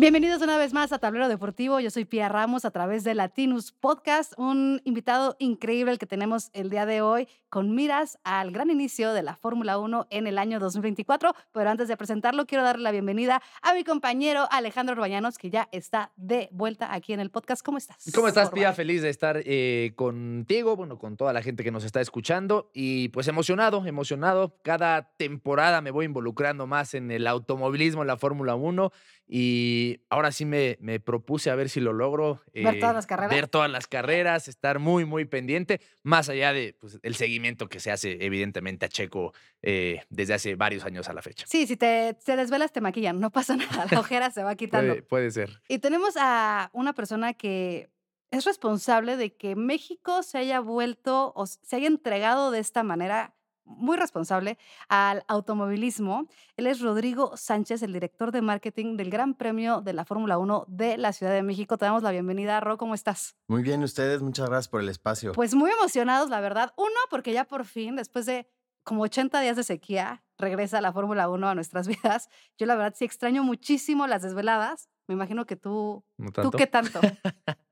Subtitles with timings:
[0.00, 1.78] Bienvenidos una vez más a Tablero Deportivo.
[1.78, 6.48] Yo soy Pia Ramos a través de Latinus Podcast, un invitado increíble el que tenemos
[6.54, 10.38] el día de hoy con miras al gran inicio de la Fórmula 1 en el
[10.38, 11.34] año 2024.
[11.52, 15.68] Pero antes de presentarlo, quiero darle la bienvenida a mi compañero Alejandro Orbañanos, que ya
[15.70, 17.62] está de vuelta aquí en el podcast.
[17.62, 18.10] ¿Cómo estás?
[18.14, 18.72] ¿Cómo estás, Pia?
[18.72, 23.08] Feliz de estar eh, contigo, bueno, con toda la gente que nos está escuchando y
[23.08, 24.56] pues emocionado, emocionado.
[24.62, 28.92] Cada temporada me voy involucrando más en el automovilismo, en la Fórmula 1
[29.28, 32.42] y ahora sí me, me, propuse a ver si lo logro.
[32.54, 33.34] ver todas las carreras.
[33.34, 37.80] Ver todas las carreras, estar muy, muy pendiente, más allá de pues, el seguimiento que
[37.80, 41.46] se hace evidentemente a Checo eh, desde hace varios años a la fecha.
[41.48, 44.94] Sí, si te, te desvelas te maquillan, no pasa nada, la ojera se va quitando.
[44.94, 45.62] puede, puede ser.
[45.68, 47.90] Y tenemos a una persona que
[48.30, 53.34] es responsable de que México se haya vuelto o se haya entregado de esta manera
[53.76, 56.26] muy responsable al automovilismo.
[56.56, 60.66] Él es Rodrigo Sánchez, el director de marketing del Gran Premio de la Fórmula 1
[60.68, 61.78] de la Ciudad de México.
[61.78, 63.36] Te damos la bienvenida, Ro, ¿cómo estás?
[63.48, 65.32] Muy bien, ustedes, muchas gracias por el espacio.
[65.32, 66.72] Pues muy emocionados, la verdad.
[66.76, 68.48] Uno, porque ya por fin, después de
[68.82, 72.28] como 80 días de sequía, regresa la Fórmula 1 a nuestras vidas.
[72.58, 74.88] Yo la verdad sí extraño muchísimo las desveladas.
[75.06, 77.00] Me imagino que tú, ¿tú qué tanto?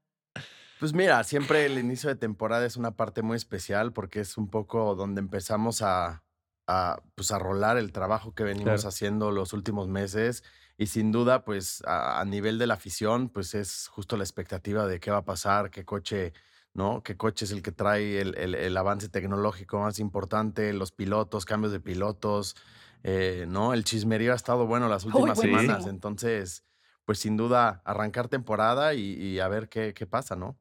[0.78, 4.48] Pues mira, siempre el inicio de temporada es una parte muy especial porque es un
[4.48, 6.22] poco donde empezamos a,
[6.68, 10.44] a, pues a rolar el trabajo que venimos haciendo los últimos meses
[10.76, 15.00] y sin duda, pues a, nivel de la afición, pues es justo la expectativa de
[15.00, 16.32] qué va a pasar, qué coche,
[16.72, 17.02] ¿no?
[17.02, 21.72] ¿Qué coche es el que trae el, el, avance tecnológico más importante, los pilotos, cambios
[21.72, 22.54] de pilotos,
[23.02, 23.74] eh, ¿no?
[23.74, 26.64] El chismerío ha estado bueno las últimas semanas, entonces,
[27.04, 30.56] pues sin duda arrancar temporada y, y a ver qué, qué pasa, ¿no?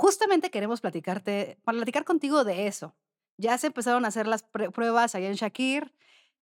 [0.00, 2.96] Justamente queremos platicarte, para platicar contigo de eso.
[3.36, 5.92] Ya se empezaron a hacer las pruebas allá en Shakir.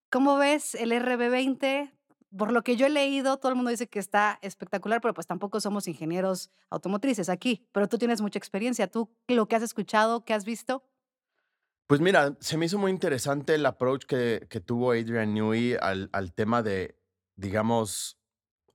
[0.09, 1.91] ¿Cómo ves el RB20?
[2.37, 5.27] Por lo que yo he leído, todo el mundo dice que está espectacular, pero pues
[5.27, 7.67] tampoco somos ingenieros automotrices aquí.
[7.73, 8.87] Pero tú tienes mucha experiencia.
[8.87, 10.85] ¿Tú lo que has escuchado, qué has visto?
[11.85, 16.09] Pues mira, se me hizo muy interesante el approach que, que tuvo Adrian Newey al,
[16.13, 16.97] al, tema de,
[17.35, 18.21] digamos,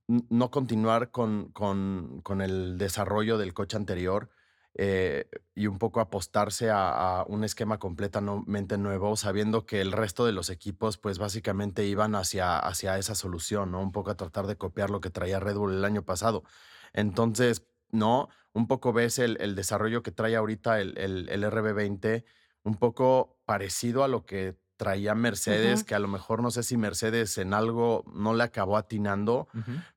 [0.05, 4.29] no continuar con, con, con el desarrollo del coche anterior
[4.77, 10.33] eh, y un poco apostarse a, un esquema completamente nuevo, sabiendo que el resto de
[10.33, 13.81] los equipos, pues básicamente iban hacia, hacia esa solución, ¿no?
[13.81, 16.43] Un poco a tratar de copiar lo que traía Red Bull el año pasado.
[16.91, 18.27] Entonces, ¿no?
[18.53, 22.25] Un poco ves el, el desarrollo que trae ahorita el, el, el RB20,
[22.63, 26.77] un poco parecido a lo que traía Mercedes, que a lo mejor no sé si
[26.77, 29.47] Mercedes en algo no le acabó atinando,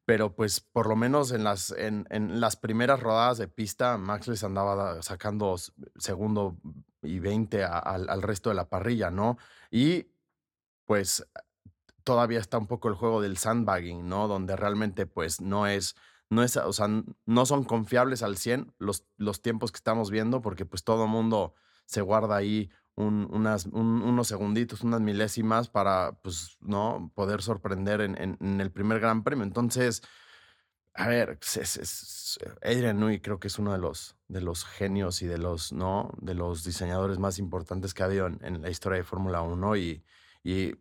[0.05, 4.29] pero pues por lo menos en las, en, en, las primeras rodadas de pista, Max
[4.29, 5.57] les andaba sacando
[5.97, 6.57] segundo
[7.03, 9.39] y 20 al resto de la parrilla, ¿no?
[9.71, 10.07] Y
[10.87, 11.27] pues
[12.05, 14.29] todavía está un poco el juego del sandbagging, ¿no?
[14.29, 15.95] Donde realmente pues no es,
[16.31, 16.89] no es, o sea,
[17.27, 21.11] no son confiables al 100 los, los tiempos que estamos viendo, porque pues todo el
[21.11, 27.13] mundo se guarda ahí unas, unos segunditos, unas milésimas para, pues, ¿no?
[27.15, 29.45] Poder sorprender en, el primer Gran Premio.
[29.45, 30.03] Entonces,
[30.95, 35.27] a ver, es, Adrian Nui creo que es uno de los, de los genios y
[35.27, 36.13] de los, ¿no?
[36.21, 40.03] De los diseñadores más importantes que ha habido en, la historia de Fórmula 1 y,
[40.43, 40.75] y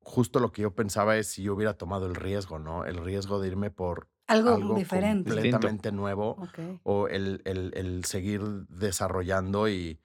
[0.00, 2.84] justo lo que yo pensaba es si yo hubiera tomado el riesgo, ¿no?
[2.84, 5.30] El riesgo de irme por algo, diferente.
[5.30, 6.36] completamente nuevo
[6.82, 10.00] o el, el, el, seguir desarrollando y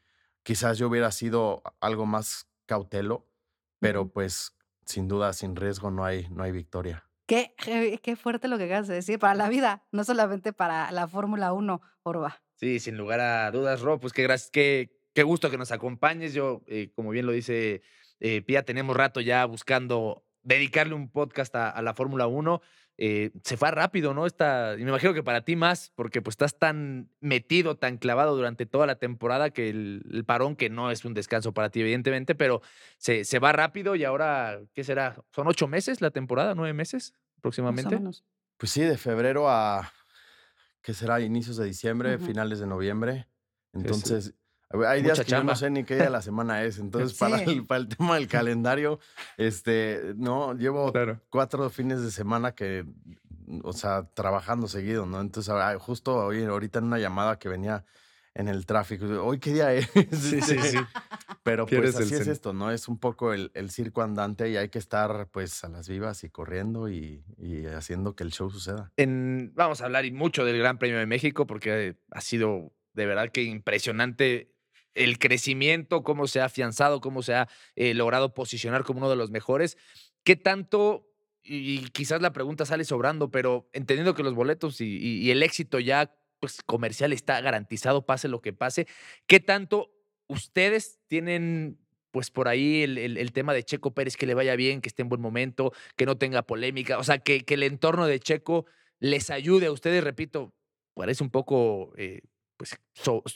[0.47, 3.27] Quizás yo hubiera sido algo más cautelo,
[3.79, 7.03] pero pues sin duda, sin riesgo no hay, no hay victoria.
[7.25, 7.53] Qué,
[8.01, 11.51] qué fuerte lo que acabas de decir, para la vida, no solamente para la Fórmula
[11.51, 12.41] 1, Orba.
[12.55, 16.33] Sí, sin lugar a dudas, Rob, pues qué, qué, qué gusto que nos acompañes.
[16.33, 17.81] Yo, eh, como bien lo dice
[18.21, 22.61] eh, Pía, tenemos rato ya buscando dedicarle un podcast a, a la Fórmula 1.
[22.99, 24.25] Eh, se fue rápido, ¿no?
[24.25, 28.35] Está, y me imagino que para ti más, porque pues estás tan metido, tan clavado
[28.35, 32.33] durante toda la temporada que el, parón, que no es un descanso para ti, evidentemente,
[32.33, 32.61] pero
[32.97, 35.21] se, se, va rápido y ahora, ¿qué será?
[35.31, 36.55] ¿Son ocho meses la temporada?
[36.55, 37.99] ¿Nueve meses aproximadamente?
[38.57, 39.91] Pues sí, de febrero a,
[40.81, 41.19] ¿qué será?
[41.19, 43.27] Inicios de diciembre, finales de noviembre.
[43.73, 44.33] Entonces,
[44.69, 46.79] hay días que yo no sé ni qué día de la semana es.
[46.79, 48.99] Entonces, para, el, para el tema del calendario,
[49.37, 50.91] este, no, llevo
[51.29, 52.85] cuatro fines de semana que,
[53.63, 55.21] o sea, trabajando seguido, ¿no?
[55.21, 57.85] Entonces, justo hoy, ahorita en una llamada que venía
[58.33, 59.89] en el tráfico, hoy qué día es.
[60.11, 60.77] Sí, sí, sí.
[61.43, 62.71] Pero pues así es esto, ¿no?
[62.71, 66.23] Es un poco el, el, circo andante y hay que estar pues a las vivas
[66.25, 68.91] y corriendo y, y haciendo que el show suceda.
[68.97, 73.05] En, vamos a hablar y mucho del Gran Premio de México porque ha sido de
[73.05, 74.56] verdad que impresionante
[74.97, 79.15] el crecimiento, cómo se ha afianzado, cómo se ha eh, logrado posicionar como uno de
[79.15, 79.77] los mejores.
[80.23, 81.07] ¿Qué tanto
[81.47, 86.13] y quizás la pregunta sale sobrando, pero entendiendo que los boletos y, el éxito ya
[86.39, 88.85] pues, comercial está garantizado, pase lo que pase,
[89.27, 89.91] ¿qué tanto
[90.27, 91.79] ustedes tienen
[92.11, 95.09] pues por ahí el, tema de Checo Pérez que le vaya bien, que esté en
[95.09, 98.65] buen momento, que no tenga polémica, o sea, que, que el entorno de Checo
[98.99, 100.53] les ayude a ustedes, repito,
[100.95, 102.21] parece un poco, eh,
[102.57, 102.77] pues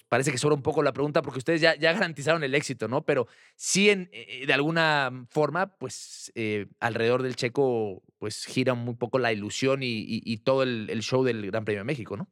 [0.09, 3.05] parece que sobra un poco la pregunta porque ustedes ya, ya garantizaron el éxito, ¿no?
[3.05, 8.95] Pero sí, en, eh, de alguna forma, pues eh, alrededor del Checo, pues gira muy
[8.95, 12.27] poco la ilusión y, y, todo el, el show del Gran Premio de México, ¿no?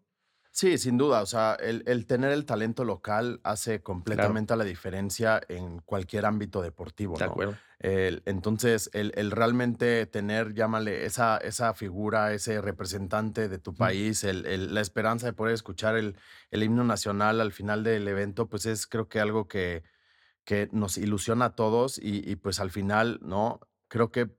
[0.59, 1.21] Sí, sin duda.
[1.21, 7.17] O sea, el, tener el talento local hace completamente la diferencia en cualquier ámbito deportivo,
[7.17, 7.56] De acuerdo.
[7.79, 14.81] entonces, el, realmente tener, llámale, esa, esa figura, ese representante de tu país, el, la
[14.81, 16.17] esperanza de poder escuchar el,
[16.51, 19.83] himno nacional al final del evento, pues es creo que algo que,
[20.44, 23.61] que nos ilusiona a todos y, y pues al final, ¿no?
[23.88, 24.29] Creo que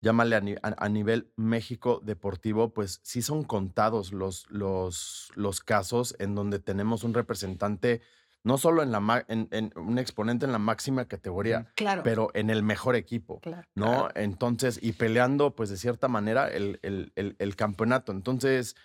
[0.00, 6.58] llámale a, nivel México deportivo, pues sí son contados los, los, los casos en donde
[6.58, 8.02] tenemos un representante,
[8.44, 11.72] no solo en, la, en, un exponente en la máxima categoría,
[12.04, 13.40] pero en el mejor equipo,
[13.74, 14.08] ¿no?
[14.14, 18.12] Entonces, y peleando, pues de cierta manera, el, el, campeonato.
[18.12, 18.76] Entonces,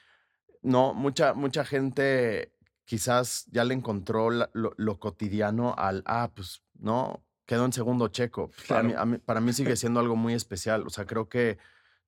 [0.61, 2.53] no, mucha, mucha gente
[2.85, 8.49] quizás ya le encontró lo, lo cotidiano al, ah, pues, no, quedó en segundo checo.
[8.69, 10.87] Para, mí, para mí sigue siendo algo muy especial.
[10.87, 11.57] O sea, creo que,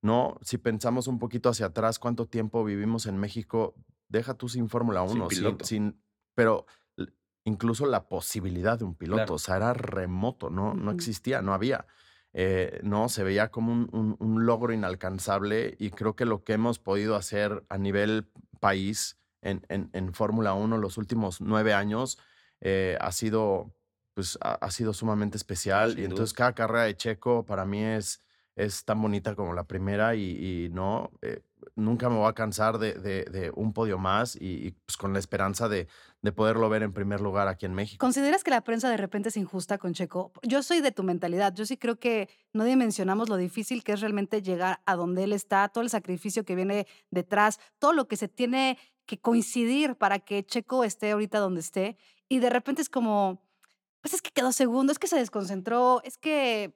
[0.02, 0.40] ¿no?
[0.42, 3.76] Si pensamos un poquito hacia atrás, cuánto tiempo vivimos en México,
[4.08, 5.28] deja tú sin Fórmula 1,
[5.64, 6.02] sin,
[6.34, 6.66] pero
[7.44, 11.88] incluso la posibilidad de un piloto, o sea, era remoto, no, no existía, no había.
[12.32, 16.80] Eh, no, se veía como un, un, logro inalcanzable y creo que lo que hemos
[16.80, 18.32] podido hacer a nivel
[18.62, 22.18] país en, en, en Fórmula 1 los últimos nueve años
[22.62, 23.76] eh, ha sido
[24.14, 25.98] pues ha, sido sumamente especial.
[25.98, 28.22] y entonces cada carrera de Checo para mí es,
[28.56, 31.42] es tan bonita como la primera y, no, eh,
[31.76, 35.68] nunca me voy a cansar de, de, un podio más y, pues con la esperanza
[35.68, 35.88] de,
[36.22, 38.04] de, poderlo ver en primer lugar aquí en México.
[38.04, 40.32] ¿Consideras que la prensa de repente es injusta con Checo?
[40.44, 44.02] Yo soy de tu mentalidad, yo sí creo que no dimensionamos lo difícil que es
[44.02, 48.18] realmente llegar a donde él está, todo el sacrificio que viene detrás, todo lo que
[48.18, 51.98] se tiene que coincidir para que Checo esté ahorita donde esté
[52.30, 53.42] y de repente es como
[54.04, 56.76] pues es que quedó segundo, es que se desconcentró, es que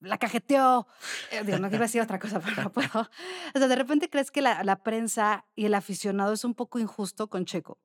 [0.00, 0.88] la cajeteó.
[1.30, 3.08] Eh, digo, no quiero decir otra cosa, pero no puedo.
[3.54, 7.28] O sea, de repente crees que la, prensa y el aficionado es un poco injusto
[7.28, 7.78] con Checo.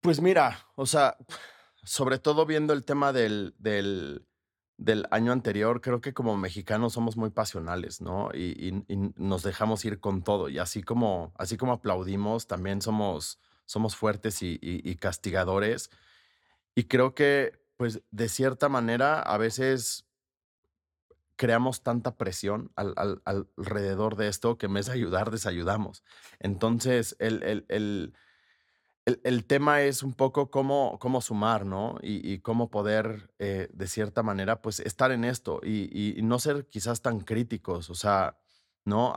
[0.00, 1.18] Pues mira, o sea,
[1.84, 7.28] sobre todo viendo el tema del, del, año anterior, creo que como mexicanos somos muy
[7.28, 8.30] pasionales, ¿no?
[8.32, 8.86] Y,
[9.16, 10.48] nos dejamos ir con todo.
[10.48, 15.90] Y así como, así como aplaudimos, también somos, somos fuertes y castigadores.
[16.74, 20.06] Y creo que, pues, de cierta manera, a veces
[21.40, 26.04] creamos tanta presión al, alrededor de esto que en vez de ayudar, desayudamos.
[26.38, 28.14] Entonces, el, el, el,
[29.06, 31.96] el, tema es un poco cómo, cómo sumar, ¿no?
[32.02, 37.00] Y, cómo poder, eh, de cierta manera, pues, estar en esto y, no ser quizás
[37.00, 38.36] tan críticos, o sea,
[38.84, 39.14] ¿no?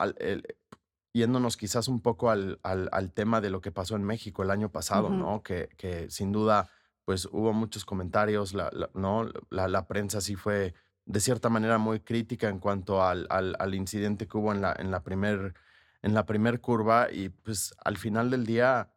[1.12, 4.72] yéndonos quizás un poco al, al, tema de lo que pasó en México el año
[4.72, 5.42] pasado, ¿no?
[5.42, 6.70] Que, que sin duda
[7.04, 9.28] pues hubo muchos comentarios, la, ¿no?
[9.50, 10.74] La, la, prensa sí fue
[11.06, 14.90] de cierta manera muy crítica en cuanto al, al, incidente que hubo en la, en
[14.90, 15.54] la primer
[16.02, 18.92] en la primer curva y pues al final del día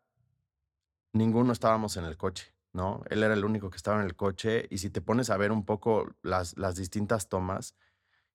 [1.13, 3.01] ninguno estábamos en el coche, ¿no?
[3.09, 5.53] Él era el único que estaba en el coche y si te pones a ver
[5.53, 7.75] un poco las, las distintas tomas,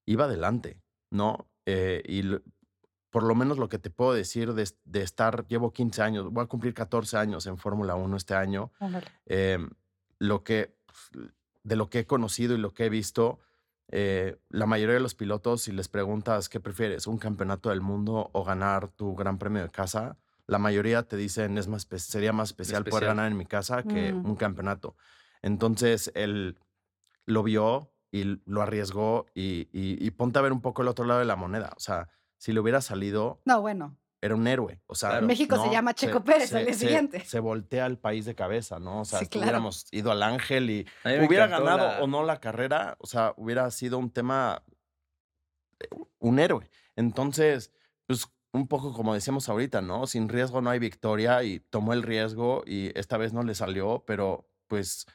[0.06, 1.50] iba adelante, ¿no?
[1.66, 2.22] Eh, y
[3.12, 6.42] por lo menos lo que te puedo decir de, de, estar, llevo 15 años, voy
[6.42, 8.72] a cumplir 14 años en Fórmula 1 este año.
[9.26, 9.58] Eh,
[10.18, 10.74] lo que,
[11.62, 13.38] de lo que he conocido y lo que he visto,
[13.88, 18.30] eh, la mayoría de los pilotos, si les preguntas qué prefieres, un campeonato del mundo
[18.32, 20.16] o ganar tu gran premio de casa,
[20.46, 24.14] la mayoría te dicen es más, sería más especial, poder ganar en mi casa que
[24.14, 24.24] mm.
[24.24, 24.96] un campeonato.
[25.42, 26.58] Entonces, él
[27.26, 31.04] lo vio y lo arriesgó y, y, y ponte a ver un poco el otro
[31.04, 31.74] lado de la moneda.
[31.76, 32.08] O sea,
[32.42, 33.40] si le hubiera salido.
[33.44, 33.96] No, bueno.
[34.20, 34.80] Era un héroe.
[34.88, 37.20] O sea, México se llama Checo Pérez al día siguiente.
[37.24, 39.02] Se voltea al país de cabeza, ¿no?
[39.02, 40.86] O sea, si hubiéramos ido al Ángel y
[41.24, 44.64] hubiera ganado o no la carrera, o sea, hubiera sido un tema,
[45.78, 46.68] eh, un héroe.
[46.96, 47.70] Entonces,
[48.08, 50.08] pues un poco como decíamos ahorita, ¿no?
[50.08, 54.02] Sin riesgo no hay victoria y tomó el riesgo y esta vez no le salió,
[54.04, 55.06] pero pues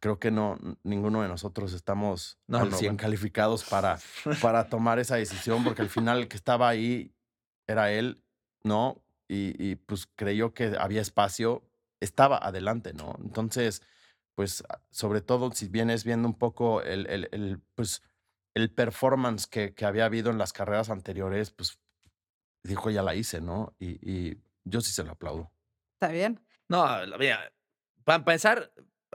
[0.00, 3.98] creo que no, ninguno de nosotros estamos no, al 100 calificados para,
[4.42, 7.14] para tomar esa decisión, porque al final el que estaba ahí
[7.66, 8.22] era él,
[8.64, 9.02] ¿no?
[9.28, 11.62] Y, y, pues creyó que había espacio,
[12.00, 13.14] estaba adelante, ¿no?
[13.22, 13.82] Entonces,
[14.34, 18.02] pues sobre todo si vienes viendo un poco el, el, el pues
[18.54, 21.78] el performance que, que había habido en las carreras anteriores, pues
[22.64, 23.74] dijo, ya la hice, ¿no?
[23.78, 25.52] Y, y yo sí se lo aplaudo.
[25.94, 26.40] Está bien.
[26.68, 26.86] No,
[27.18, 27.52] mira,
[28.04, 28.72] para empezar,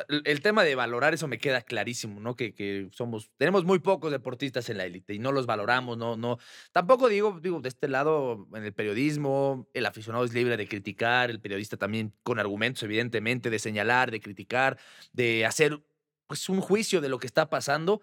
[0.07, 2.35] el, tema de valorar eso me queda clarísimo, ¿no?
[2.35, 6.17] Que, que somos, tenemos muy pocos deportistas en la élite y no los valoramos, no,
[6.17, 6.37] no.
[6.71, 11.29] Tampoco digo, digo, de este lado, en el periodismo, el aficionado es libre de criticar,
[11.29, 14.77] el periodista también con argumentos, evidentemente, de señalar, de criticar,
[15.13, 15.81] de hacer
[16.27, 18.01] pues un juicio de lo que está pasando,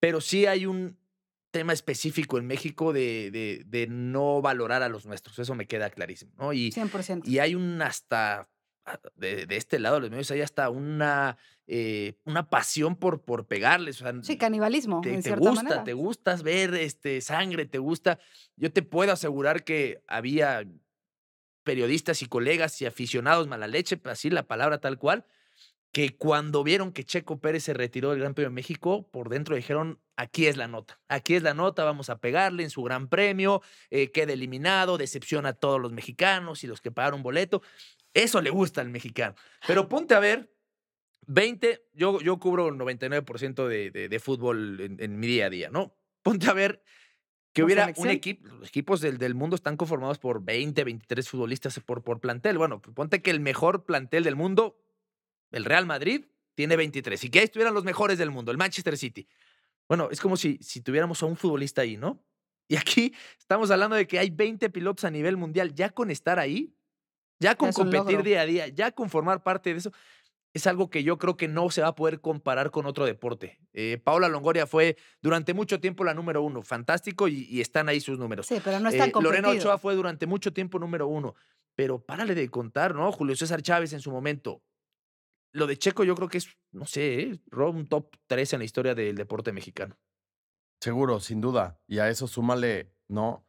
[0.00, 0.98] pero sí hay un
[1.50, 5.90] tema específico en México de, de, de no valorar a los nuestros, eso me queda
[5.90, 6.52] clarísimo, ¿no?
[6.52, 7.22] Y, 100%.
[7.28, 8.48] y hay un hasta,
[9.16, 11.36] de, de este lado de los medios, hay hasta una,
[11.66, 14.00] eh, una pasión por, por pegarles.
[14.00, 15.84] O sea, sí, canibalismo, te, en te cierta gusta, manera.
[15.84, 18.18] te gustas ver este, sangre, te gusta.
[18.56, 20.64] Yo te puedo asegurar que había
[21.62, 25.24] periodistas y colegas y aficionados mala leche, así la palabra tal cual,
[25.92, 29.56] que cuando vieron que Checo Pérez se retiró del Gran Premio de México, por dentro
[29.56, 33.08] dijeron, aquí es la nota, aquí es la nota, vamos a pegarle en su Gran
[33.08, 37.62] Premio, eh, queda eliminado, decepciona a todos los mexicanos y los que pagaron boleto.
[38.14, 39.34] Eso le gusta al mexicano.
[39.66, 40.50] Pero ponte a ver,
[41.26, 45.50] 20, yo, yo cubro el 99% de, de, de fútbol en, en mi día a
[45.50, 45.96] día, ¿no?
[46.22, 46.82] Ponte a ver
[47.54, 51.78] que hubiera un equipo, los equipos del, del mundo están conformados por 20, 23 futbolistas
[51.80, 52.58] por, por plantel.
[52.58, 54.76] Bueno, pues ponte que el mejor plantel del mundo,
[55.52, 57.22] el Real Madrid, tiene 23.
[57.24, 59.28] Y que ahí estuvieran los mejores del mundo, el Manchester City.
[59.88, 62.24] Bueno, es como si, si tuviéramos a un futbolista ahí, ¿no?
[62.66, 65.74] Y aquí estamos hablando de que hay 20 pilotos a nivel mundial.
[65.74, 66.74] Ya con estar ahí,
[67.40, 68.22] ya con competir logro.
[68.22, 69.92] día a día, ya con formar parte de eso,
[70.54, 73.58] es algo que yo creo que no se va a poder comparar con otro deporte.
[73.72, 78.00] Eh, Paula Longoria fue durante mucho tiempo la número uno, fantástico, y, y están ahí
[78.00, 78.46] sus números.
[78.46, 79.48] Sí, pero no es tan Eh, Lorena.
[79.48, 81.34] Ochoa fue durante mucho tiempo número uno,
[81.74, 83.10] pero párale de contar, ¿no?
[83.10, 84.62] Julio César Chávez en su momento.
[85.52, 87.40] Lo de Checo yo creo que es, no sé, ¿eh?
[87.52, 89.98] Un top 3 en la historia del deporte mexicano.
[90.80, 91.80] Seguro, sin duda.
[91.86, 93.44] Y a eso súmale, ¿no?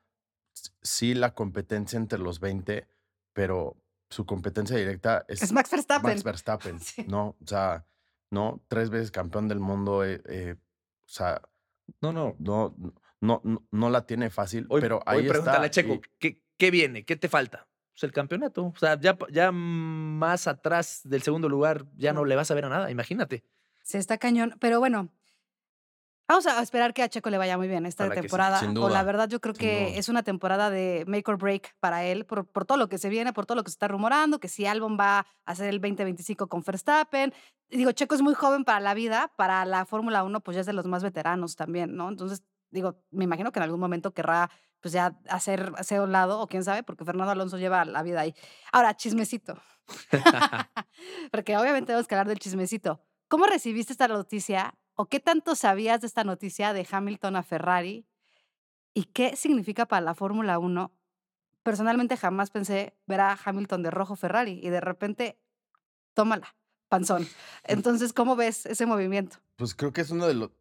[0.82, 2.88] Sí, la competencia entre los 20,
[3.36, 3.76] pero
[4.10, 6.10] su competencia directa es, Es Max Verstappen.
[6.12, 7.04] Max Verstappen, Sí.
[7.08, 7.36] ¿no?
[7.44, 7.86] O sea,
[8.32, 8.64] ¿no?
[8.70, 11.42] Tres veces campeón del mundo, eh, eh, o sea,
[12.02, 12.36] No, no.
[12.40, 12.74] no,
[13.20, 15.80] no, no, no la tiene fácil, Hoy, pero hoy ahí pregúntale está.
[15.82, 17.04] a Checo, y- ¿qué, ¿qué viene?
[17.04, 17.68] ¿Qué te falta?
[17.94, 18.66] Pues el campeonato.
[18.66, 22.66] O sea, ya, ya más atrás del segundo lugar ya no le vas a ver
[22.66, 23.44] a nada, imagínate.
[23.84, 24.56] Sí, está cañón.
[24.60, 25.10] Pero bueno,
[26.28, 28.60] vamos a esperar que a Checo le vaya muy bien esta sí, temporada.
[28.60, 30.00] sin O la verdad, yo creo que duda.
[30.00, 33.10] es una temporada de make or break para él, por, por todo lo que se
[33.10, 35.80] viene, por todo lo que se está rumorando, que si Albon va a hacer el
[35.80, 37.34] 2025 con Verstappen.
[37.70, 40.68] Digo, Checo es muy joven para la vida, para la Fórmula 1, pues ya es
[40.68, 42.10] de los más veteranos también, ¿no?
[42.10, 44.50] Entonces, digo, me imagino que en algún momento querrá
[44.82, 48.22] pues ya hacer, hacer un lado, o quién sabe, porque Fernando Alonso lleva la vida
[48.22, 48.36] ahí.
[48.72, 49.58] Ahora, chismecito.
[51.32, 53.02] Porque obviamente tenemos que hablar del chismecito.
[53.28, 58.06] ¿Cómo recibiste esta noticia o qué tanto sabías de esta noticia de Hamilton a Ferrari
[58.94, 60.92] y qué significa para la Fórmula 1?
[61.64, 65.40] Personalmente jamás pensé ver a Hamilton de rojo Ferrari y de repente,
[66.14, 66.56] tómala,
[66.90, 67.28] panzón.
[67.64, 69.38] Entonces, ¿cómo ves ese movimiento?
[69.56, 70.52] Pues creo que es uno de los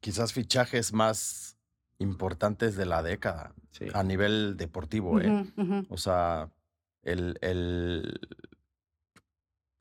[0.00, 1.56] quizás fichajes más
[1.98, 3.86] importantes de la década Sí.
[3.92, 5.52] a nivel deportivo, ¿eh?
[5.90, 6.50] O sea,
[7.02, 8.18] el, el.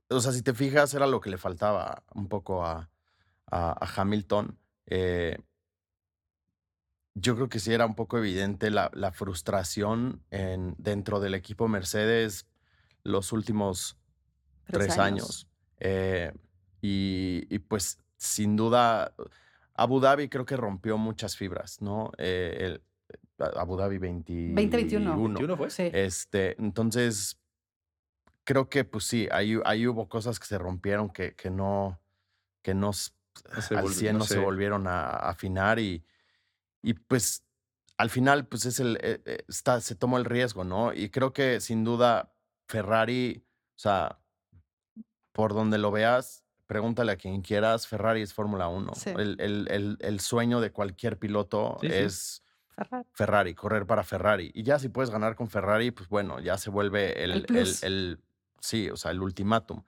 [0.09, 2.89] O sea, si te fijas, era lo que le faltaba un poco a,
[3.51, 4.57] a- a Hamilton.
[4.87, 5.37] Eh,
[7.15, 11.67] yo creo que sí era un poco evidente la, la frustración en, dentro del equipo
[11.67, 12.45] Mercedes
[13.03, 13.97] los últimos
[14.67, 15.47] tres, años.
[15.79, 16.33] Eh,
[16.81, 19.13] y, y, pues, sin duda,
[19.75, 22.11] Abu Dhabi creo que rompió muchas fibras, ¿no?
[22.17, 22.81] Eh, el-
[23.37, 24.55] Abu Dhabi 21.
[24.55, 25.15] 2021.
[25.17, 25.69] 21 fue.
[25.69, 25.89] Sí.
[25.93, 27.37] Este, entonces,
[28.45, 31.99] creo que pues sí, ahí, ahí hubo cosas que se rompieron que, que no,
[32.61, 32.91] que no,
[33.55, 36.03] No se al volvi- 100 no se volvieron a, a afinar y,
[36.81, 37.43] y pues
[37.97, 40.93] al final pues es el, eh, eh, está, se tomó el riesgo, ¿no?
[40.93, 42.33] Y creo que sin duda
[42.67, 44.19] Ferrari, o sea,
[45.31, 48.93] por donde lo veas, pregúntale a quien quieras, Ferrari es Fórmula 1.
[48.95, 49.09] Sí.
[49.11, 51.93] El, el- el- el sueño de cualquier piloto Sí, sí.
[51.93, 52.43] es
[52.75, 53.05] Ferrari.
[53.13, 54.51] Ferrari, correr para Ferrari.
[54.53, 58.19] Y ya si puedes ganar con Ferrari, pues bueno, ya se vuelve el, El el-
[58.59, 59.83] sí, o sea, el ultimátum.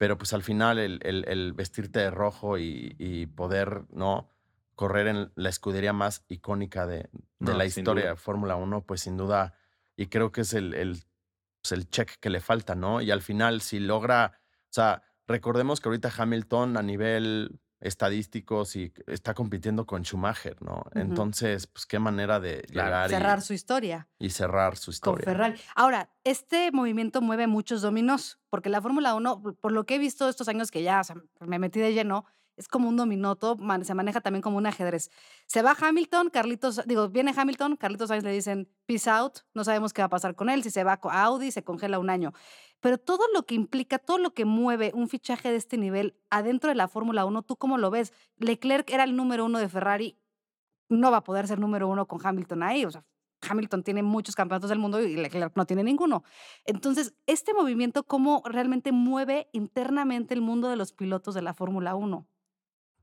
[0.00, 4.30] Pero pues al final el, el- el vestirte de rojo y, y poder, ¿no?
[4.74, 8.10] Correr en la escudería más icónica de, de No, la historia duda.
[8.10, 9.54] de Fórmula 1, pues sin duda,
[9.96, 11.02] y creo que es el, el,
[11.62, 13.02] pues, el check que le falta, ¿no?
[13.02, 18.92] Y al final, si logra, o sea, recordemos que ahorita Hamilton a nivel estadístico sí
[19.06, 20.84] está compitiendo con Schumacher, ¿no?
[20.94, 24.08] Entonces, pues qué manera de llegar y- Cerrar su historia.
[24.18, 25.24] y cerrar su con historia.
[25.24, 25.60] Ferrari.
[25.74, 30.28] Ahora, este movimiento mueve muchos dominos, porque la Fórmula 1, por- lo que he visto
[30.28, 32.24] estos años que ya o sea, me metí de lleno,
[32.56, 35.10] es como un dominoto, se maneja también como un ajedrez.
[35.46, 39.94] Se va Hamilton, Carlitos, digo, viene Hamilton, Carlitos Sainz le dicen peace out, no sabemos
[39.94, 42.34] qué va a pasar con él, si se va a Audi, se congela un año.
[42.80, 46.70] Pero todo lo que implica, todo lo que mueve un fichaje de este nivel adentro
[46.70, 48.12] de la Fórmula 1, ¿tú cómo lo ves?
[48.38, 50.18] Leclerc era el número uno de Ferrari,
[50.88, 53.04] no va a poder ser número uno con Hamilton ahí, o sea,
[53.48, 56.24] Hamilton tiene muchos campeonatos del mundo y Leclerc no tiene ninguno.
[56.64, 61.94] Entonces, este movimiento, ¿cómo realmente mueve internamente el mundo de los pilotos de la Fórmula
[61.94, 62.26] 1?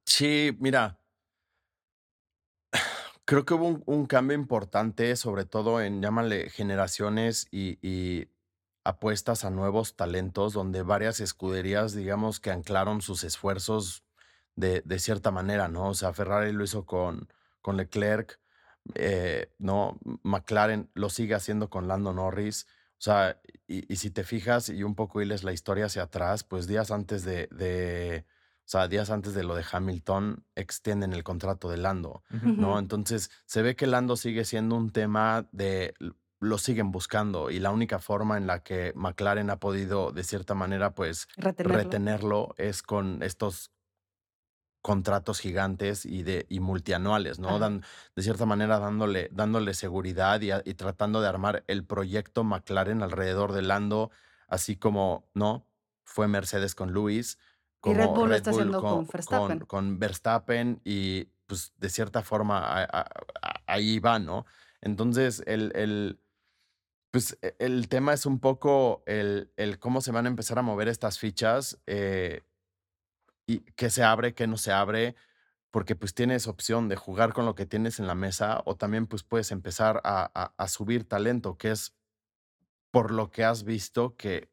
[0.06, 1.00] Sí, mira,
[3.26, 8.28] creo que hubo un, cambio importante, sobre todo en, llámale, generaciones y,
[8.88, 14.04] apuestas a nuevos talentos, donde varias escuderías, digamos, que anclaron sus esfuerzos
[14.56, 15.90] de, de cierta manera, ¿no?
[15.90, 17.28] O sea, Ferrari lo hizo con,
[17.62, 18.40] con Leclerc,
[18.96, 22.66] eh, no, McLaren lo sigue haciendo con Lando Norris.
[22.94, 26.66] O sea, y, si te fijas y un poco hiles la historia hacia atrás, pues
[26.66, 28.26] días antes de, de,
[28.60, 32.80] o sea, días antes de lo de Hamilton, extienden el contrato de Lando, ¿no?
[32.80, 35.94] Entonces, se ve que Lando sigue siendo un tema de
[36.40, 40.54] lo siguen buscando y la única forma en la que McLaren ha podido de cierta
[40.54, 43.72] manera pues retenerlo es con estos
[44.88, 47.60] contratos gigantes y, de, y multianuales, ¿no?
[47.60, 47.84] Dan,
[48.16, 53.64] de cierta manera dándole, dándole seguridad y, tratando de armar el proyecto McLaren alrededor de
[53.64, 54.12] Lando,
[54.48, 55.66] así como, ¿no?
[56.06, 57.38] Fue Mercedes con Luis.
[57.82, 59.60] Como y Red Bull está haciendo con, Verstappen.
[59.60, 62.88] Con, Verstappen y pues de cierta forma
[63.66, 64.46] ahí va, ¿no?
[64.80, 66.20] Entonces, el, el,
[67.18, 70.62] pues, e, el tema es un poco el, el, cómo se van a empezar a
[70.62, 71.80] mover estas fichas.
[71.88, 72.44] Eh,
[73.48, 75.16] y qué se abre, qué no se abre,
[75.72, 79.08] porque pues tienes opción de jugar con lo que tienes en la mesa o también
[79.08, 81.96] pues puedes empezar a, subir talento, que es
[82.92, 84.52] por lo que has visto que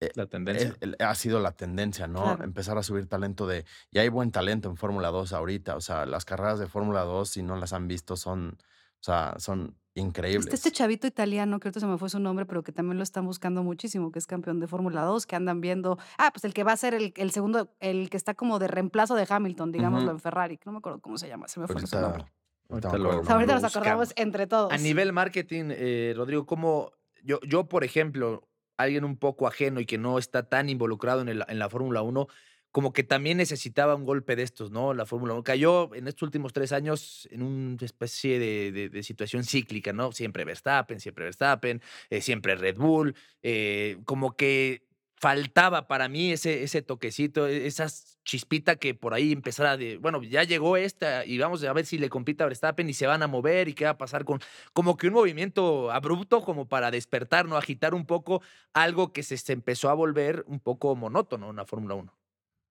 [0.00, 0.74] eh, la tendencia.
[0.98, 2.32] ha sido la tendencia, ¿no?
[2.42, 3.64] Empezar a subir talento de...
[3.92, 7.28] Y hay buen talento en Fórmula 2 ahorita, o sea, las carreras de Fórmula 2,
[7.28, 10.46] si no las han visto, son, o sea, son increíbles.
[10.46, 13.02] Está este chavito italiano, creo que se me fue su nombre, pero que también lo
[13.02, 15.98] están buscando muchísimo, que es campeón de Fórmula 2, que andan viendo.
[16.18, 18.68] Ah, pues el que va a ser el, el segundo, el que está como de
[18.68, 20.58] reemplazo de Hamilton, digámoslo, en Ferrari.
[20.64, 22.24] No me acuerdo cómo se llama, se me fue su nombre.
[22.68, 24.72] Ahorita, nos acordamos entre todos.
[24.72, 26.92] A nivel marketing, eh, Rodrigo, ¿cómo
[27.24, 31.28] yo, yo, por ejemplo, alguien un poco ajeno y que no está tan involucrado en,
[31.28, 32.28] en la Fórmula 1,
[32.72, 34.94] como que también necesitaba un golpe de estos, ¿no?
[34.94, 39.92] La Fórmula 1 cayó en estos últimos tres años en una especie de, situación cíclica,
[39.92, 40.12] ¿no?
[40.12, 46.62] Siempre Verstappen, siempre Verstappen, eh, siempre Red Bull, eh, como que faltaba para mí ese,
[46.62, 47.86] ese toquecito, e, esa
[48.24, 51.98] chispita que por ahí empezara de, bueno, ya llegó esta y vamos a ver si
[51.98, 54.40] le compita a Verstappen y se van a mover y qué va a pasar con,
[54.72, 57.56] como que un movimiento abrupto como para despertar, ¿no?
[57.56, 61.66] Agitar un poco algo que se, se empezó a volver un poco monótono en la
[61.66, 62.19] Fórmula 1.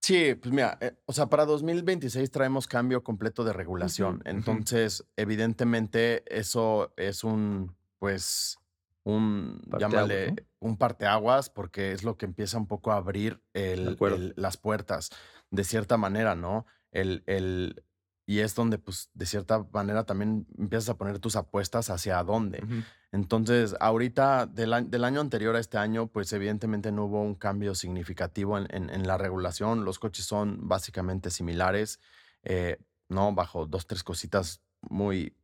[0.10, 4.24] Sí, pues mira, eh, o sea, para 2026 traemos cambio completo de regulación.
[4.26, 8.58] Entonces, evidentemente, eso es un, pues,
[9.04, 15.12] un, llámale, un parteaguas, porque es lo que empieza un poco a abrir las puertas,
[15.52, 16.66] de cierta manera, ¿no?
[16.90, 17.84] El, el,
[18.30, 22.64] y es donde, pues, de cierta manera también empiezas a poner tus apuestas hacia dónde.
[23.12, 28.60] Entonces, ahorita, del, año anterior a este año, pues evidentemente no hubo un cambio significativo
[28.60, 29.84] en, la regulación.
[29.84, 32.00] Los coches son básicamente similares,
[32.44, 33.34] eh, ¿no?
[33.34, 35.36] Bajo dos, tres cositas muy,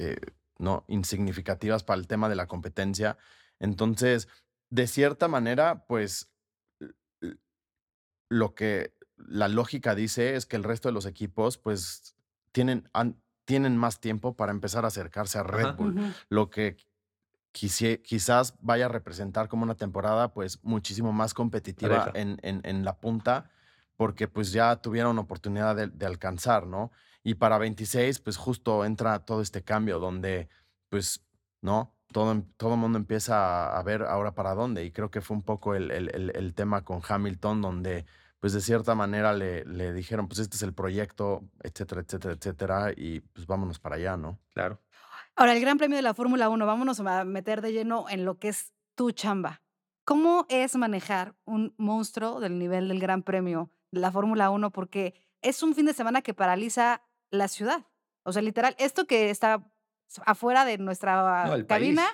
[0.00, 0.18] eh,
[0.58, 0.84] ¿no?
[0.88, 3.18] Insignificativas para el tema de la competencia.
[3.60, 4.26] Entonces,
[4.68, 6.28] de cierta manera, pues,
[8.28, 12.15] lo que la lógica dice es que el resto de los equipos, pues,
[12.56, 12.88] tienen,
[13.44, 16.78] tienen más tiempo para empezar a acercarse a Red Bull, lo que
[17.52, 23.50] quizás vaya a representar como una temporada pues muchísimo más competitiva en, en, la punta,
[23.98, 26.92] porque pues ya tuvieron oportunidad de, alcanzar, ¿no?
[27.22, 30.48] Y para 26 pues justo entra todo este cambio donde
[30.88, 31.26] pues,
[31.60, 31.92] ¿no?
[32.10, 35.36] Todo, em, todo el mundo empieza a ver ahora para dónde y creo que fue
[35.36, 38.06] un poco el, el, el tema con Hamilton donde
[38.40, 42.92] pues de cierta manera le, le dijeron, pues este es el proyecto, etcétera, etcétera, etcétera,
[42.96, 44.38] y pues vámonos para allá, ¿no?
[44.52, 44.80] Claro.
[45.34, 48.38] Ahora, el Gran Premio de la Fórmula 1, vámonos a meter de lleno en lo
[48.38, 49.62] que es tu chamba.
[50.04, 54.70] ¿Cómo es manejar un monstruo del nivel del Gran Premio de la Fórmula 1?
[54.70, 57.84] Porque es un fin de semana que paraliza la ciudad.
[58.22, 59.68] O sea, literal, esto que está
[60.24, 62.06] afuera de nuestra cabina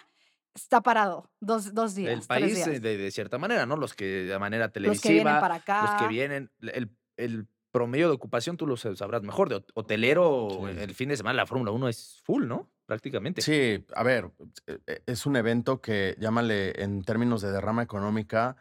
[0.54, 2.12] está parado dos, dos días.
[2.12, 3.76] El país, De, de, cierta manera, ¿no?
[3.76, 4.94] Los que de manera televisiva.
[4.94, 5.82] Los que vienen para acá.
[5.82, 6.50] Los que vienen.
[6.60, 9.48] El, el promedio de ocupación tú lo sabrás mejor.
[9.48, 12.70] De hotelero, el fin de semana la Fórmula 1 es full, ¿no?
[12.86, 13.40] Prácticamente.
[13.40, 14.30] Sí, a ver,
[14.66, 18.56] e, e, es un evento que, llámale en términos de derrama económica,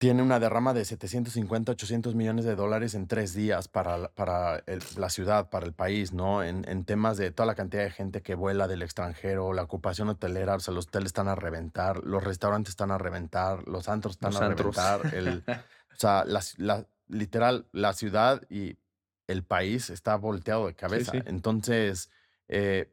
[0.00, 4.62] tiene una derrama de 750, 800 millones de dólares en tres días para, la- para
[4.66, 6.42] el- la ciudad, para el país, ¿no?
[6.42, 10.08] En, en temas de toda la cantidad de gente que vuela del extranjero, la ocupación
[10.08, 14.14] hotelera, o sea, los hoteles están a reventar, los restaurantes están a reventar, los antros
[14.14, 14.74] están Los a antros.
[14.74, 15.44] reventar, el,
[15.92, 18.78] o sea, la, literal, la ciudad y
[19.26, 21.12] el país está volteado de cabeza.
[21.12, 21.18] sí.
[21.26, 22.10] Entonces,
[22.48, 22.90] eh,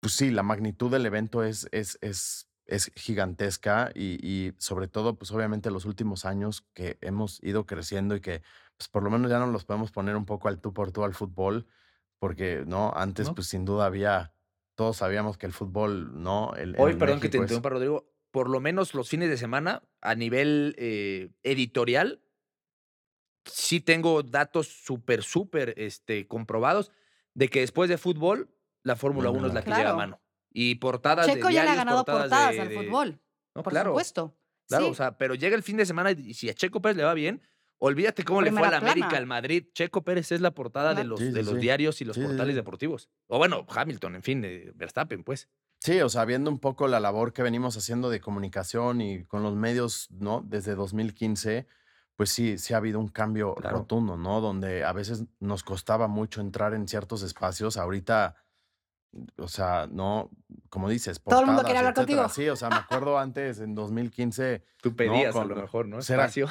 [0.00, 5.16] pues sí, la magnitud del evento es, es, es, es gigantesca y, y sobre todo,
[5.16, 8.42] pues obviamente los últimos años que hemos ido creciendo y que
[8.76, 11.04] pues por lo menos ya no los podemos poner un poco al tú por tú
[11.04, 11.66] al fútbol,
[12.18, 13.34] porque no, antes ¿No?
[13.34, 14.32] pues sin duda había,
[14.74, 16.54] todos sabíamos que el fútbol, ¿no?
[16.54, 18.08] El, Hoy, perdón que te es- interrumpa, Rodrigo.
[18.30, 22.22] Por lo menos los fines de semana, a nivel eh, editorial,
[23.44, 26.90] sí tengo datos súper, súper este, comprobados
[27.34, 28.48] de que después de fútbol,
[28.82, 30.21] la Fórmula Venga, 1 es la que llega a mano.
[30.52, 33.20] Y portadas de Checo ya le ha diarios, ganado portadas, de- al fútbol,
[33.54, 34.36] No, por claro, supuesto.
[34.68, 34.90] claro, Sí.
[34.90, 37.14] o sea, pero llega el fin de semana y si a Checo Pérez le va
[37.14, 37.42] bien,
[37.78, 39.66] olvídate cómo le fue a la América, al Madrid.
[39.74, 41.60] Checo Pérez es la portada de los, Sí, de los sí.
[41.60, 42.54] diarios y los portales sí.
[42.54, 43.08] deportivos.
[43.26, 45.48] O bueno, Hamilton, en fin, eh, Verstappen, pues.
[45.80, 49.42] Sí, o sea, viendo un poco la labor que venimos haciendo de comunicación y con
[49.42, 50.40] los medios, ¿no?
[50.46, 51.66] Desde 2015,
[52.14, 53.78] pues sí, sí ha habido un cambio Claro.
[53.78, 54.40] rotundo, ¿no?
[54.40, 57.76] Donde a veces nos costaba mucho entrar en ciertos espacios.
[57.78, 58.36] Ahorita,
[59.36, 60.30] o sea, no,
[60.70, 62.22] como dices, Todo el mundo portadas, quería hablar etcétera.
[62.24, 62.34] contigo.
[62.44, 65.96] Sí, o sea, me acuerdo antes, en 2015, Tú pedías a con- lo mejor, ¿no?
[65.96, 66.48] era- Espacio.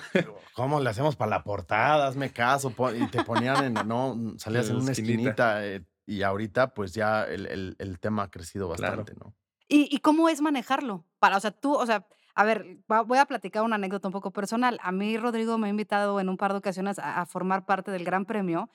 [0.53, 2.07] ¿cómo le hacemos para la portada?
[2.07, 2.73] Hazme caso.
[2.95, 5.63] Y te ponían en, no, salías en En la una esquinita.
[5.63, 5.65] esquinita.
[5.67, 8.97] eh, y ahorita, pues ya el, el- el tema ha crecido Claro.
[8.97, 9.33] bastante, ¿no?
[9.67, 11.05] ¿Y, y cómo es manejarlo?
[11.19, 14.31] Para, o sea, tú, o sea, a ver, voy a platicar una anécdota un poco
[14.31, 14.77] personal.
[14.83, 17.91] A mí, Rodrigo, me ha invitado en un par de ocasiones a, a formar parte
[17.91, 18.69] del Gran Premio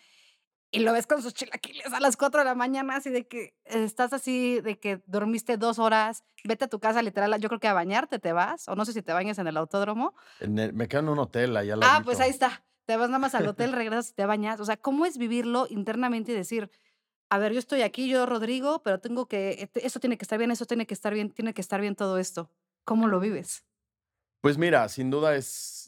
[0.77, 3.55] y lo ves con sus chilaquiles a las 4 de la mañana, así de que
[3.65, 7.69] estás así, de que dormiste dos horas, vete a tu casa, literal, yo creo que
[7.69, 10.15] a bañarte te vas, o no sé si te bañas en el autódromo.
[10.41, 12.65] En el- me quedo en un hotel allá al Ah, pues ahí está.
[12.85, 14.61] Te vas nada más al hotel, regresas y te bañas.
[14.61, 16.71] O sea, ¿cómo es vivirlo internamente y decir,
[17.31, 20.39] a ver, yo estoy aquí, yo Rodrigo, pero tengo que, este, eso tiene que estar
[20.39, 22.51] bien, eso tiene que estar bien, tiene que estar bien todo esto?
[22.85, 23.65] ¿Cómo lo vives?
[24.41, 25.86] Pues mira, sin duda es,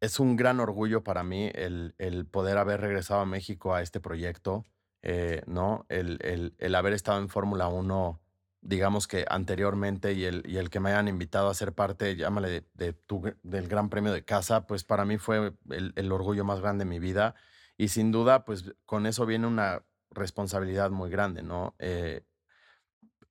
[0.00, 4.00] es un gran orgullo para mí el, el poder haber regresado a México a este
[4.00, 4.64] proyecto,
[5.02, 5.86] eh, ¿no?
[5.88, 8.20] El, el- el haber estado en Fórmula 1,
[8.60, 12.48] digamos que anteriormente, y el, y el que me hayan invitado a ser parte, llámale,
[12.50, 16.44] de, de tu del Gran Premio de Casa, pues para mí fue el, el orgullo
[16.44, 17.34] más grande de mi vida.
[17.76, 21.74] Y sin duda, pues con eso viene una responsabilidad muy grande, ¿no?
[21.78, 22.24] Eh,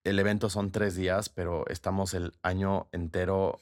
[0.03, 3.59] el evento son tres días, pero estamos el año entero,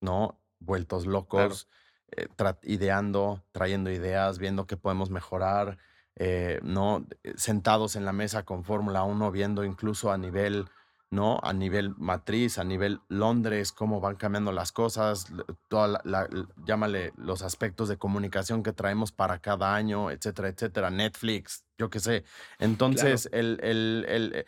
[0.00, 0.40] ¿no?
[0.60, 1.68] Vueltos locos,
[2.16, 5.78] eh, tra- ideando, trayendo ideas, viendo qué podemos mejorar,
[6.16, 7.06] eh, ¿no?
[7.24, 10.66] Eh, Sentados en la mesa con Fórmula 1, viendo incluso a nivel,
[11.10, 11.40] ¿no?
[11.42, 15.26] A nivel matriz, a nivel Londres, cómo van cambiando las cosas,
[15.68, 16.28] toda la,
[16.66, 22.00] llámale los aspectos de comunicación que traemos para cada año, etcétera, etcétera, Netflix, yo qué
[22.00, 22.24] sé.
[22.58, 24.46] Entonces, el, el, el,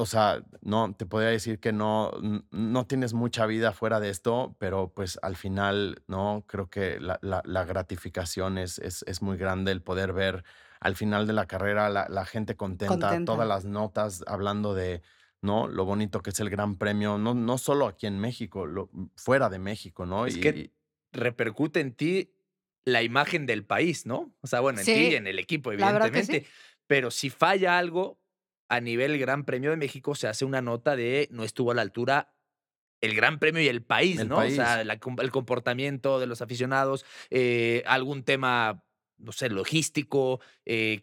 [0.00, 2.12] o sea, no, te podría decir que no,
[2.52, 7.18] no tienes mucha vida fuera de esto, pero pues al final, no, creo que la,
[7.20, 10.44] la- la gratificación es, es, es muy grande el poder ver
[10.80, 13.24] al final de la carrera la, la gente contenta, Contenta.
[13.32, 15.02] todas las notas hablando de,
[15.42, 15.66] ¿no?
[15.66, 19.48] Lo bonito que es el Gran Premio, no, no solo aquí en México, lo, fuera
[19.50, 20.26] de México, ¿no?
[20.26, 20.72] Es Y- que y-
[21.12, 22.34] repercute en ti
[22.84, 24.32] la imagen del país, ¿no?
[24.42, 25.82] O sea, bueno, en ti y en el equipo, que sí.
[25.84, 26.46] evidentemente.
[26.86, 28.20] Pero si falla algo
[28.68, 31.82] a nivel Gran Premio de México, se hace una nota de no estuvo a la
[31.82, 32.34] altura
[33.00, 34.38] el Gran Premio y el país, El ¿no?
[34.38, 38.84] O sea, la el comportamiento de los aficionados, eh, algún tema,
[39.18, 41.02] no sé, logístico, eh,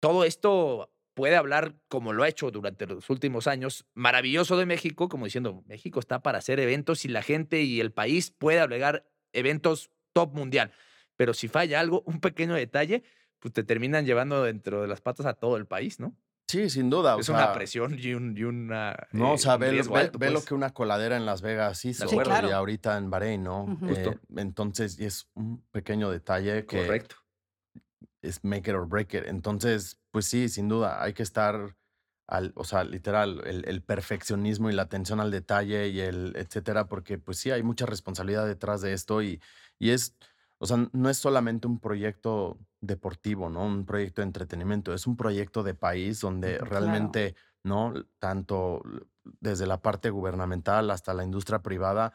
[0.00, 5.08] todo esto puede hablar como lo ha hecho durante los últimos años, maravilloso de México,
[5.08, 9.04] como diciendo, México está para hacer eventos y la gente y el país puede albergar
[9.32, 10.72] eventos top mundial.
[11.16, 13.02] Pero si falla algo, un pequeño detalle,
[13.40, 16.16] pues te terminan llevando dentro de las patas a todo el país, ¿no?
[16.48, 17.16] Sí, sin duda.
[17.16, 18.96] o es sea, una presión y, un, y una.
[19.12, 20.46] No, o eh, sea, ve, ve- alto, ve lo pues.
[20.46, 22.48] que una coladera en Las Vegas hizo Sí, claro.
[22.48, 23.66] y ahorita en Bahrein, ¿no?
[23.82, 24.14] Eh, Justo.
[24.36, 27.16] entonces, y es un pequeño detalle que Correcto.
[28.22, 29.24] es make it or break it.
[29.26, 31.76] Entonces, pues sí, sin duda, hay que estar
[32.26, 36.86] al, o sea, literal, el, el perfeccionismo y la atención al detalle y el etcétera,
[36.86, 39.40] porque pues sí, hay mucha responsabilidad detrás de esto y,
[39.78, 40.14] y es,
[40.58, 43.64] o sea, no es solamente un proyecto deportivo, ¿no?
[43.64, 46.56] Un proyecto de entretenimiento, es un proyecto de país donde.
[46.56, 46.70] Claro.
[46.70, 47.94] realmente, ¿no?
[48.18, 48.82] Tanto
[49.40, 52.14] desde la parte gubernamental hasta la industria privada,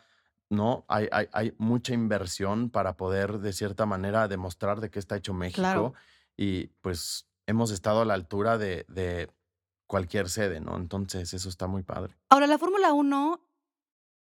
[0.49, 0.85] ¿no?
[0.87, 5.33] Hay, hay, hay mucha inversión para poder, de cierta manera, demostrar de qué está hecho
[5.33, 5.61] México.
[5.61, 5.93] Claro.
[6.35, 9.29] Y pues hemos estado a la altura de, de
[9.85, 10.75] cualquier sede, ¿no?
[10.75, 12.15] Entonces, eso está muy padre.
[12.29, 13.41] Ahora, la Fórmula 1,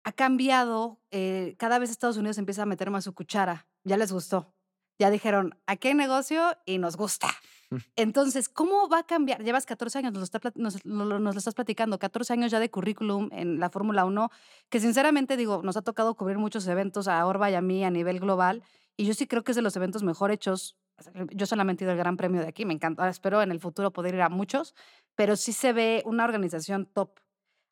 [0.03, 4.11] ha cambiado, eh, cada vez Estados Unidos empieza a meter más su cuchara, ya les
[4.11, 4.53] gustó.
[4.99, 7.29] Ya dijeron, aquí hay negocio y nos gusta.
[7.69, 7.75] Mm.
[7.95, 9.41] Entonces, ¿cómo va a cambiar?
[9.43, 12.69] Llevas 14 años, nos lo, está nos, nos lo estás platicando, 14 años ya de
[12.69, 14.29] currículum en la Fórmula 1,
[14.69, 17.89] que sinceramente digo, nos ha tocado cubrir muchos eventos a Orba y a mí a
[17.89, 18.61] nivel global,
[18.97, 20.77] y yo sí creo que es de los eventos mejor hechos.
[21.33, 23.93] Yo solamente he ido al Gran Premio de aquí, me encanta, espero en el futuro
[23.93, 24.75] poder ir a muchos,
[25.15, 27.19] pero sí se ve una organización top.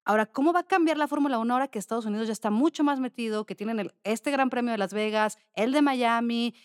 [0.05, 2.85] Ahora, ¿cómo va a cambiar la Fórmula 1 ahora que Estados Unidos ya está mucho
[2.85, 6.55] más metido, que tienen el- este Gran Premio de Las Vegas, el de Miami?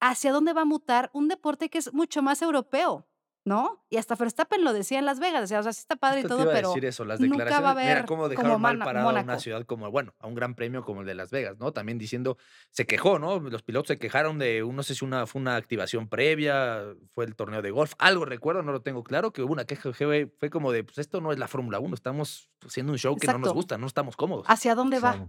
[0.00, 3.06] ¿Hacia dónde va a mutar un deporte que es mucho más europeo?
[3.44, 3.84] ¿No?
[3.90, 6.22] Y hasta Verstappen lo decía en Las Vegas, decía, o sea, sí está padre y
[6.22, 7.74] todo, pero decir eso, las nunca va a.
[7.74, 10.54] Mira haber cómo como dejaron mal parado a una ciudad como, bueno, a un gran
[10.54, 11.72] premio como el de Las Vegas, ¿no?
[11.72, 12.38] También diciendo,
[12.70, 13.40] se quejó, ¿no?
[13.40, 17.34] Los pilotos se quejaron de, no sé si una, fue una activación previa, fue el
[17.34, 20.48] torneo de golf, algo recuerdo, no lo tengo claro, que hubo una queja, fue fue
[20.48, 23.38] como de, pues esto no es la Fórmula 1, estamos haciendo un show que no
[23.38, 24.46] nos gusta, no estamos cómodos.
[24.48, 25.28] ¿Hacia dónde va?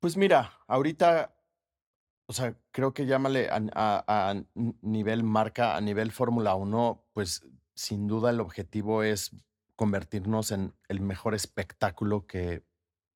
[0.00, 1.37] Pues mira, ahorita,
[2.28, 4.34] o sea, creo que llámale a,
[4.82, 7.42] nivel marca, a nivel Fórmula 1, pues
[7.74, 9.34] sin duda el objetivo es
[9.76, 12.62] convertirnos en el mejor espectáculo que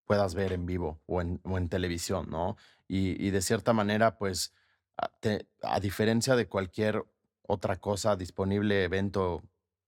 [0.06, 2.56] puedas ver en vivo o en, televisión, ¿no?
[2.88, 4.54] Y, de cierta manera, pues,
[4.96, 7.04] a, diferencia de cualquier
[7.42, 9.42] otra cosa disponible, evento,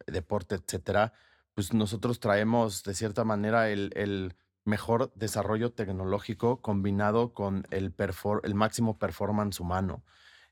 [0.06, 1.14] deporte, etcétera,
[1.54, 4.34] pues nosotros traemos de cierta manera el
[4.64, 10.05] mejor desarrollo tecnológico combinado con el, perfor- el máximo performance humano.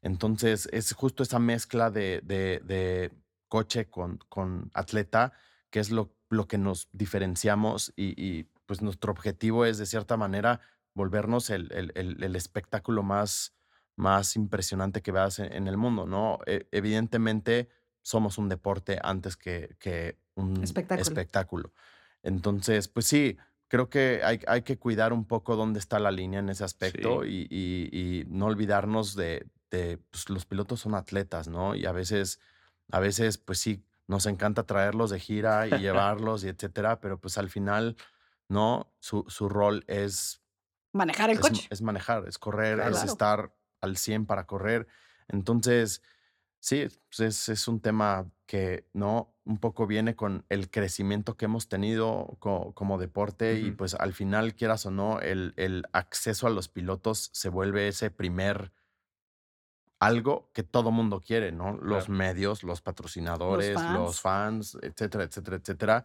[0.02, 3.12] Entonces, es justo esa mezcla de, de- de
[3.48, 5.32] coche con, con atleta
[5.70, 10.16] que es lo, lo que nos diferenciamos y, y, pues nuestro objetivo es de cierta
[10.16, 10.60] manera
[10.94, 13.54] volvernos el, el- el- el espectáculo más,
[13.96, 16.38] más impresionante que veas en, en el mundo, ¿no?
[16.46, 17.68] E- evidentemente
[18.02, 21.02] somos un deporte antes que, que un Espectáculo.
[21.02, 21.72] espectáculo.
[22.22, 23.36] Entonces, pues sí,
[23.72, 27.24] creo que hay, hay que cuidar un poco dónde está la línea en ese aspecto
[27.24, 27.88] y, y-
[28.20, 31.74] y no olvidarnos de, de, pues, los pilotos son atletas, ¿no?
[31.74, 32.38] Y a veces,
[32.90, 37.38] a veces, pues sí, nos encanta traerlos de gira y llevarlos y etcétera, pero pues
[37.38, 37.96] al final,
[38.48, 38.92] ¿no?
[39.00, 40.42] Su, su rol es,
[40.92, 41.68] Manejar el es, coche.
[41.70, 44.86] es manejar, es correr, es estar al 100 para correr.
[45.28, 46.02] Entonces,
[46.60, 49.34] sí, pues es, es un tema que, ¿no?
[49.44, 54.12] Un poco viene con el crecimiento que hemos tenido co- como deporte y pues al
[54.12, 58.70] final, quieras o no, el, el acceso a los pilotos se vuelve ese primer
[60.00, 61.72] algo que todo mundo quiere, ¿no?
[61.78, 62.12] Los Claro.
[62.12, 64.72] medios, los patrocinadores, los fans.
[64.72, 66.04] fans, etcétera, etcétera, etcétera.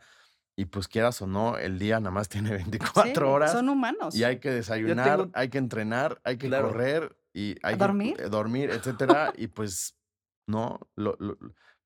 [0.55, 4.15] Y pues quieras o no, el día nada más tiene 24 Sí, horas son humanos.
[4.15, 6.69] y hay que desayunar, tengo- hay que entrenar, hay que Claro.
[6.69, 8.15] correr y hay que dormir?
[8.21, 9.33] eh, dormir, etcétera.
[9.36, 9.97] y pues,
[10.47, 11.38] no, lo, lo,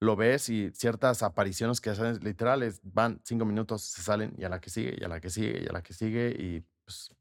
[0.01, 4.49] lo ves y ciertas apariciones que hacen literales van cinco minutos, se salen y a
[4.49, 7.11] la que sigue, y a la que sigue, y a la que sigue y pues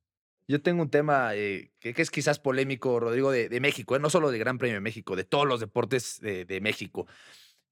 [0.49, 4.01] Yo tengo un tema eh, que, es quizás polémico, Rodrigo, de, de México, ¿eh?
[4.01, 7.07] no solo del Gran Premio de México, de todos los deportes de, de México.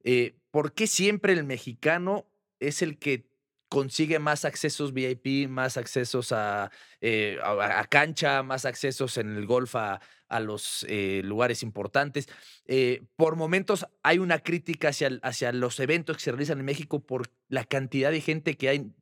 [0.05, 2.27] Eh, ¿Por qué siempre el mexicano
[2.61, 3.29] es el que
[3.69, 6.71] consigue más accesos VIP, más accesos a-
[7.03, 12.29] a cancha, más accesos en el golf a, a los eh, lugares importantes?
[12.67, 17.01] Eh, por momentos hay una crítica hacia, hacia los eventos que se realizan en México
[17.01, 18.93] por la cantidad de gente que hay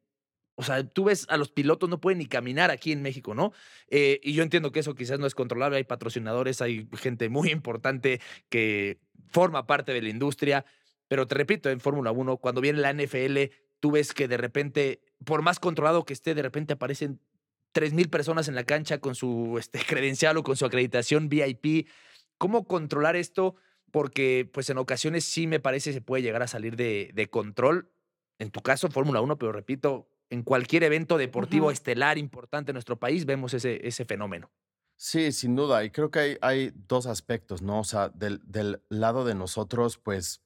[0.58, 3.52] o sea, tú ves a los pilotos no pueden ni caminar aquí en México, ¿no?
[3.88, 7.50] Eh, y yo entiendo que eso quizás no es controlable, hay patrocinadores, hay gente muy
[7.52, 10.64] importante que forma parte de la industria,
[11.08, 15.00] pero te repito, en Fórmula 1, cuando viene la NFL, tú ves que de repente,
[15.24, 17.20] por más controlado que esté, de repente aparecen
[17.76, 21.88] 3.000 personas en la cancha con su este, credencial o con su acreditación VIP.
[22.38, 23.56] ¿Cómo controlar esto?
[23.90, 27.90] Porque pues en ocasiones sí me parece se puede llegar a salir de, de control.
[28.38, 32.98] En tu caso, Fórmula 1, pero repito, en cualquier evento deportivo estelar importante en nuestro
[32.98, 34.50] país vemos ese, ese fenómeno.
[34.96, 35.84] Sí, sin duda.
[35.84, 37.80] Y creo que hay, hay dos aspectos, ¿no?
[37.80, 40.42] O sea, del, del lado de nosotros, pues,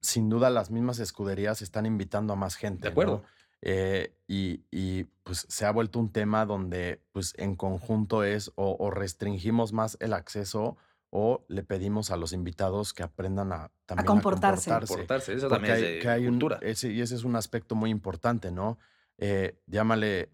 [0.00, 2.82] sin duda las mismas escuderías están invitando a más gente.
[2.82, 3.24] De acuerdo.
[3.24, 3.37] ¿no?
[3.60, 8.76] Eh, y, y, pues se ha vuelto un tema donde, pues, en conjunto es o,
[8.78, 10.76] o restringimos más el acceso
[11.10, 14.70] o le pedimos a los invitados que aprendan a también comportarse.
[14.70, 14.92] a comportarse.
[14.94, 16.58] Comportarse, eso Porque también hay- es de que hay un- cultura.
[16.62, 18.78] ese, y ese es un aspecto muy importante, ¿no?
[19.16, 20.30] Eh, llámale,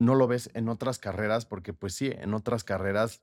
[0.00, 3.22] no lo ves en otras carreras, porque pues sí, en otras carreras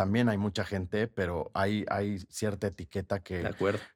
[0.00, 3.42] también hay mucha gente, pero hay, hay cierta etiqueta que,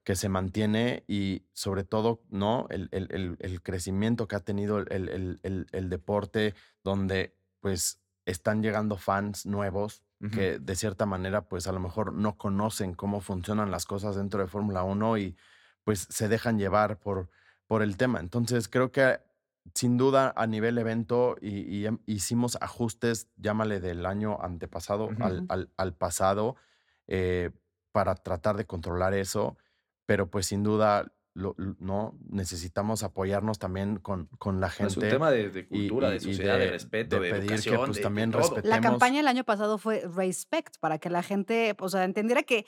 [0.02, 2.66] que se mantiene y sobre todo, ¿no?
[2.68, 8.02] El, el- el- el crecimiento que ha tenido el, el- el- el deporte, donde pues
[8.26, 13.20] están llegando fans nuevos que de cierta manera pues a lo mejor no conocen cómo
[13.20, 15.36] funcionan las cosas dentro de Fórmula 1 y
[15.84, 17.28] pues se dejan llevar por,
[17.66, 18.20] por el tema.
[18.20, 19.20] Entonces creo que
[19.74, 25.46] sin duda, a nivel evento, y, y em- hicimos ajustes, llámale del año antepasado al,
[25.48, 26.56] al- al pasado,
[27.06, 27.50] eh,
[27.92, 29.56] para tratar de controlar eso.
[30.06, 35.00] Pero pues sin duda, lo- lo- no necesitamos apoyarnos también con, con la Es gente.
[35.00, 37.94] un tema de, de cultura, y- de sociedad, de, respeto, de, pedir que, educación, pues,
[37.96, 38.68] de- de también respetemos.
[38.68, 42.66] La campaña el año pasado fue Respect, para que la gente, o sea, entendiera que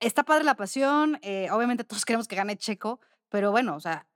[0.00, 4.06] está padre la pasión, eh, obviamente todos queremos que gane Checo, pero bueno, o sea,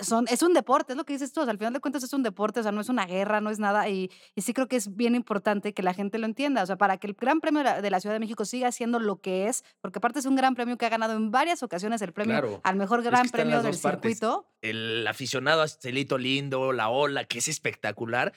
[0.00, 2.02] son, es un deporte, es lo que dices tú, o sea, al final de cuentas
[2.02, 4.52] es un deporte, o sea, no es una guerra, no es nada, y, y sí
[4.54, 7.14] creo que es bien importante que la gente lo entienda, o sea, para que el
[7.14, 10.26] Gran Premio de la, Ciudad de México siga siendo lo que es, porque aparte es
[10.26, 13.04] un gran premio que ha ganado en varias ocasiones el premio Claro, al mejor es
[13.04, 14.18] que Gran Premio del partes.
[14.18, 14.48] circuito.
[14.60, 18.32] El aficionado a Celito lindo, la ola, que es espectacular,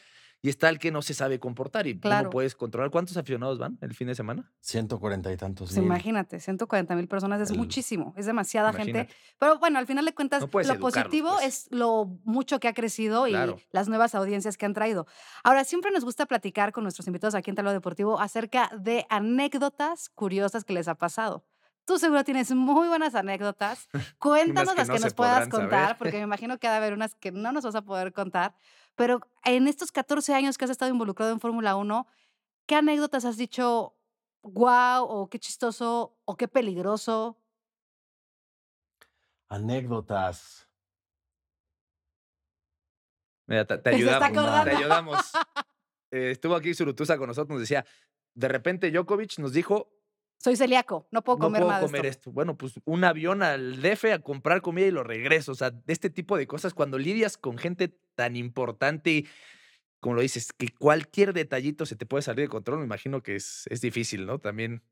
[0.48, 2.26] y está el que no se sabe comportar y Claro.
[2.26, 2.90] no puedes controlar.
[2.90, 4.50] ¿Cuántos aficionados van el fin de semana?
[4.62, 5.86] 140 y tantos Pues mil.
[5.88, 8.92] imagínate, 140 mil personas es El- muchísimo, es demasiada gente.
[8.92, 9.14] Imagínate.
[9.38, 11.46] Pero bueno, al final de cuentas, No lo educarlos, positivo pues.
[11.46, 13.58] es lo mucho que ha crecido Claro.
[13.60, 15.06] y las nuevas audiencias que han traído.
[15.44, 20.10] Ahora, siempre nos gusta platicar con nuestros invitados aquí en Talo Deportivo acerca de anécdotas
[20.10, 21.44] curiosas que les ha pasado.
[21.86, 23.88] Tú seguro tienes muy buenas anécdotas.
[24.20, 25.70] Cuéntanos que las no que se nos puedas podrán saber.
[25.70, 28.12] contar, porque me imagino que ha de haber unas que no nos vas a poder
[28.14, 28.56] contar.
[28.98, 32.08] Pero en estos 14 años que has estado involucrado en Fórmula 1,
[32.66, 33.96] ¿qué anécdotas has dicho,
[34.42, 37.38] wow, o qué chistoso, o qué peligroso?
[39.50, 40.68] Anécdotas.
[43.46, 44.66] Mira, te, te ayudamos.
[44.66, 45.32] Te ayudamos.
[46.12, 47.86] Eh, estuvo aquí Surutusa con nosotros, nos decía,
[48.34, 49.94] de repente Djokovic nos dijo,
[50.40, 52.20] Soy celíaco, no puedo no comer puedo nada de comer esto.
[52.20, 52.32] esto.
[52.32, 55.52] Bueno, pues un avión al DF a comprar comida y lo regreso.
[55.52, 59.28] O sea, de este tipo de cosas, cuando lidias con gente tan importante y,
[60.02, 63.36] como lo dices, que cualquier detallito se te puede salir de control, me imagino que
[63.38, 64.40] es, es difícil, ¿no?
[64.40, 64.84] También.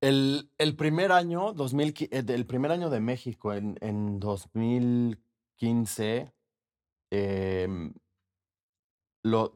[0.00, 6.32] El, el primer año, 2000, qui- eh, el primer año de México, en, en 2015,
[7.10, 7.92] em,
[9.22, 9.52] lo-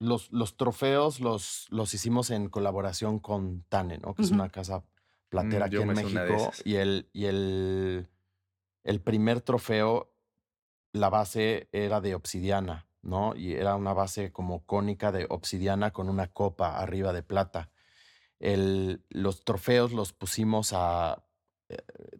[0.00, 4.14] los, los trofeos los, los hicimos en colaboración con Tane, ¿no?
[4.14, 4.82] Que es una casa
[5.28, 6.10] platera Mm, aquí yo en México.
[6.64, 8.08] Y, el, y el,
[8.82, 10.12] el primer trofeo,
[10.92, 13.34] la base era de obsidiana, ¿no?
[13.36, 17.70] Y era una base como cónica de obsidiana con una copa arriba de plata.
[18.38, 21.24] El, los trofeos los pusimos a,
[21.68, 21.76] eh,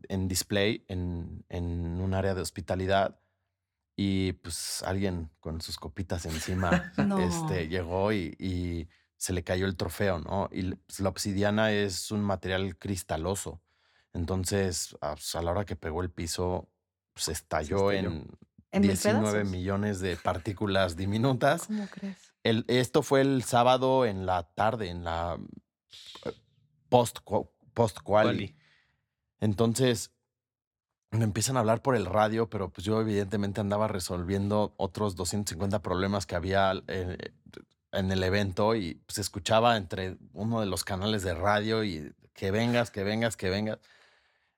[0.09, 3.20] en display en, en un área de hospitalidad
[3.96, 7.18] y pues alguien con sus copitas encima No.
[7.18, 10.48] este, llegó y, y se le cayó el trofeo, ¿no?
[10.52, 13.61] Y pues, la obsidiana es un material cristaloso.
[14.14, 16.70] Entonces, a, pues, a la hora que pegó el piso,
[17.14, 18.09] se estalló, estalló.
[18.09, 18.26] en,
[18.72, 19.50] ¿En mil 19 pedazos?
[19.50, 21.66] millones de partículas diminutas.
[21.66, 22.16] ¿Cómo crees?
[22.42, 25.38] El, esto fue el sábado en la tarde, en la
[26.24, 26.33] eh,
[26.88, 27.18] post
[27.74, 28.56] post quali.
[29.40, 30.12] Entonces
[31.11, 35.83] me empiezan a hablar por el radio, pero pues yo evidentemente andaba resolviendo otros 250
[35.83, 37.33] problemas que había eh,
[37.92, 42.50] en el evento y pues escuchaba entre uno de los canales de radio y que
[42.50, 43.78] vengas, que vengas, que vengas.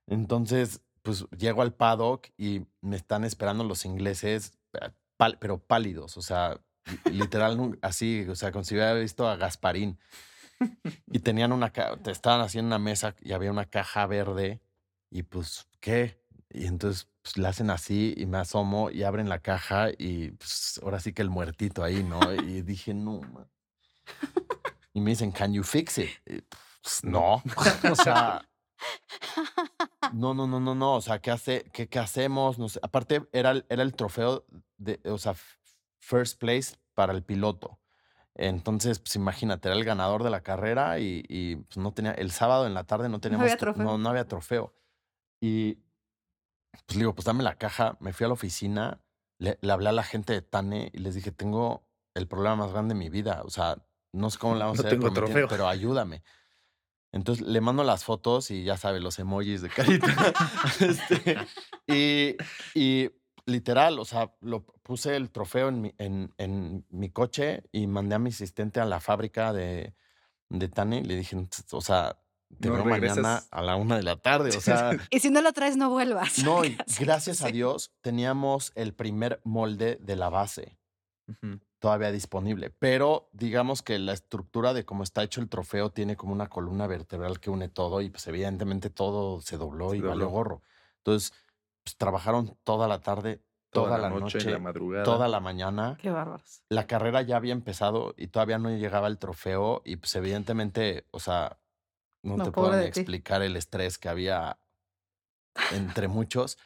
[0.06, 6.16] Entonces, pues llego al paddock y me están esperando los ingleses, eh, pál- pero pálidos,
[6.16, 6.60] o sea,
[7.06, 9.98] li- literal así, o sea, como si hubiera visto a Gasparín.
[11.10, 14.60] Y tenían una, te estaban haciendo una mesa y había una caja verde
[15.10, 16.20] y pues, ¿qué?
[16.50, 20.78] Y entonces pues, la hacen así y me asomo y abren la caja y pues
[20.82, 22.32] ahora sí que el muertito ahí, ¿no?
[22.34, 23.20] Y dije, no.
[23.22, 23.48] man".
[24.94, 26.10] Y me dicen, ¿can you fix it?
[26.26, 26.42] Y,
[26.82, 27.42] pues, no.
[27.90, 28.46] o sea,
[30.12, 30.94] no, no, no, no, no.
[30.96, 32.58] O sea, ¿qué, hace, qué, qué hacemos?
[32.58, 32.78] No sé.
[32.82, 34.44] Aparte, era, el- era el trofeo
[34.76, 35.34] de, o sea,
[36.00, 37.78] first place para el piloto.
[38.34, 42.30] Entonces, pues imagínate, era el ganador de la carrera y, y, pues, no tenía, el
[42.30, 43.84] sábado en la tarde no teníamos, había tro- trofeo.
[43.84, 44.74] No, no había trofeo.
[45.40, 45.78] Y
[46.86, 47.96] pues digo, pues dame la caja.
[48.00, 49.00] Me fui a la oficina,
[49.38, 52.72] le, le hablé a la gente de Tane y les dije, tengo el problema más
[52.72, 53.42] grande de mi vida.
[53.44, 53.76] O sea,
[54.12, 55.48] no sé cómo le vamos No a hacer, tengo trofeo.
[55.48, 56.22] pero ayúdame.
[57.12, 60.06] Entonces le mando las fotos y ya sabe, los emojis de carita.
[60.80, 61.36] Este,
[61.86, 62.36] y,
[62.74, 63.10] y
[63.46, 68.14] literal, o sea, lo puse el trofeo en mi, en, en mi coche y mandé
[68.14, 69.94] a mi asistente a la fábrica de,
[70.48, 71.36] de Tane y le dije,
[71.70, 72.18] o sea,
[72.60, 74.56] te No veo mañana a la una de la tarde.
[74.56, 76.38] O sea, Y si no lo traes, no vuelvas.
[76.44, 77.48] no, y gracias a.
[77.48, 80.78] Dios teníamos el primer molde de la base
[81.28, 81.60] Ujú.
[81.82, 82.70] Todavía disponible.
[82.70, 86.86] Pero digamos que la estructura de cómo está hecho el trofeo tiene como una columna
[86.86, 90.62] vertebral que une todo y pues evidentemente todo se dobló Se y valió gorro.
[90.98, 91.32] Entonces,
[91.82, 95.02] pues trabajaron toda la tarde, toda, la noche, la madrugada.
[95.02, 95.98] toda la mañana.
[96.00, 96.62] Qué bárbaros.
[96.68, 101.18] La carrera ya había empezado y todavía no llegaba el trofeo y pues evidentemente, o
[101.18, 101.58] sea,
[102.22, 104.56] no, No, te puedo explicar el estrés que había
[105.72, 106.58] entre muchos.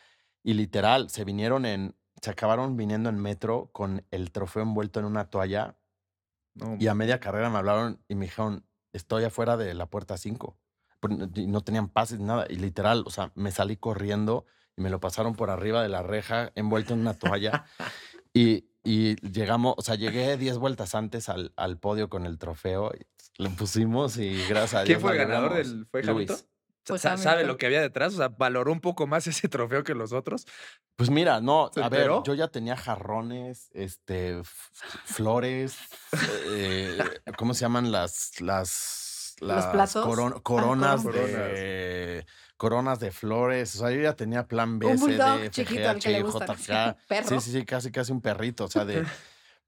[0.43, 5.07] Y literal, se vinieron en se acabaron viniendo en metro con el trofeo envuelto en
[5.07, 5.77] una toalla
[6.55, 10.17] No, y a media carrera me hablaron y me dijeron, estoy afuera de la puerta
[10.17, 10.59] 5.
[11.35, 12.47] Y no tenían pases nada.
[12.49, 14.47] Y literal, o sea, me salí corriendo
[14.77, 17.64] y me lo pasaron por arriba de la reja envuelto en una toalla.
[18.35, 22.93] y, y llegamos, o sea, llegué 10 vueltas antes al, al podio con el trofeo.
[22.99, 23.07] y
[23.43, 24.87] Lo pusimos y gracias a Dios.
[24.87, 26.49] ¿Quién fue el ganador del fue Luis.
[26.87, 28.14] Pues Sa- ¿Sabe lo que había detrás?
[28.14, 30.47] O sea, valoró un poco más ese trofeo que los otros.
[30.97, 34.41] Pues mira, no, ¿Se a ver, yo ya tenía jarrones, este,
[35.05, 35.76] flores,
[36.47, 36.99] eh,
[37.37, 40.05] ¿cómo se llaman las, las, ¿Los las platos?
[40.07, 41.30] coron- Ah, coronas, coronas.
[41.30, 42.26] de,
[42.57, 43.74] coronas de flores?
[43.74, 46.22] O sea, yo ya tenía plan B, Un C, D, F, chiquito G, H.
[46.22, 46.97] J, K.
[47.07, 47.28] Perro.
[47.28, 49.05] Sí, sí, sí, casi, casi un perrito, o sea, de,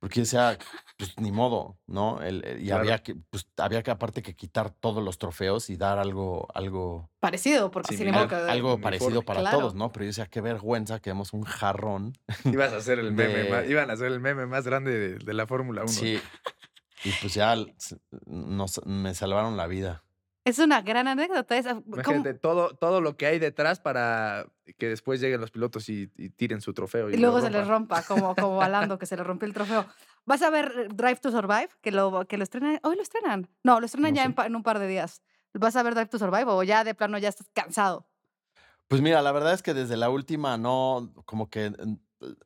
[0.01, 0.57] porque decía,
[0.97, 2.23] pues ni modo, ¿no?
[2.23, 2.83] El- el- y Claro.
[2.83, 7.11] había que, pues había que aparte que quitar todos los trofeos y dar algo, algo,
[7.21, 8.83] Parecido, porque Sí, sin que- algo uniforme.
[8.83, 9.59] parecido para Claro.
[9.59, 9.91] todos, ¿no?
[9.93, 12.13] Pero yo decía, qué vergüenza que demos un jarrón
[12.45, 15.35] Ibas a hacer el meme, más- iban a hacer el meme más grande de, de
[15.35, 15.89] la Fórmula 1.
[15.93, 16.21] Sí.
[17.05, 17.55] Y pues ya
[18.27, 20.03] nos, me salvaron la vida.
[20.45, 21.75] Es una gran anécdota esa.
[21.75, 24.47] ¿Cómo- Imagínate todo, todo lo que hay detrás para
[24.77, 27.09] que después lleguen los pilotos y, y tiren su trofeo.
[27.11, 28.03] Y lo luego se le rompan.
[28.03, 29.87] rompa, como, como a Lando, que se le rompió el trofeo.
[30.27, 31.69] ¿Vas a ver eh, Drive to Survive?
[31.81, 32.81] Que lo, que lo estrenan.
[32.83, 33.49] ¿Hoy lo estrenan?
[33.63, 35.23] No, lo estrenan No ya en, un par de días.
[35.55, 38.07] ¿Vas a ver Drive to Survive o ya de plano ya estás cansado?
[38.89, 41.73] Pues mira, la verdad es que desde la última no, como que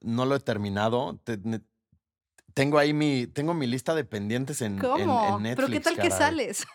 [0.00, 1.18] no lo he terminado.
[1.24, 1.62] Te- ne-
[2.54, 5.36] tengo ahí mi, tengo mi lista de pendientes en, ¿Cómo?
[5.36, 5.56] en Netflix.
[5.56, 6.66] ¿Pero qué tal que sales?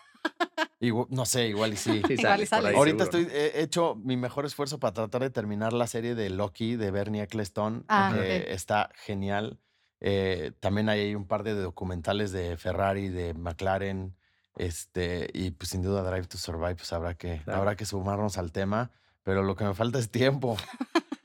[1.10, 2.02] No sé, igual y sí.
[2.08, 6.14] Ahí Ahorita seguro, estoy, he hecho mi mejor esfuerzo para tratar de terminar la serie
[6.14, 8.44] de Loki de Bernie Ecclestone, Ah, que ok.
[8.50, 9.58] está genial.
[10.00, 14.16] Eh, también hay un par de documentales de Ferrari, de McLaren,
[14.56, 17.58] este, y pues sin duda Drive to Survive, pues habrá que, Claro.
[17.60, 18.92] habrá que sumarnos al tema,
[19.24, 20.56] pero lo que me falta es tiempo.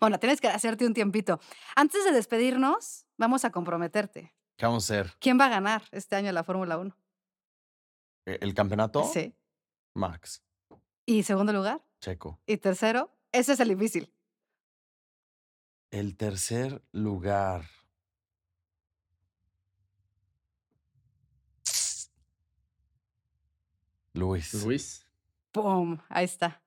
[0.00, 1.40] Bueno, tienes que hacerte un tiempito.
[1.74, 4.34] Antes de despedirnos, vamos a comprometerte.
[4.56, 5.14] ¿Qué vamos a hacer?
[5.18, 6.94] ¿Quién va a ganar este año la Fórmula 1?
[8.28, 9.04] ¿E- ¿El campeonato?
[9.04, 9.34] Sí.
[9.94, 10.44] Max,
[11.06, 11.82] ¿Y segundo lugar?
[12.00, 12.38] Checo.
[12.46, 13.10] ¿Y tercero?
[13.32, 14.12] Ese es el difícil.
[15.90, 17.64] El tercer lugar.
[24.12, 24.54] Luis.
[24.64, 25.06] Luis.
[25.52, 25.98] ¡Pum!
[26.08, 26.62] Ahí está.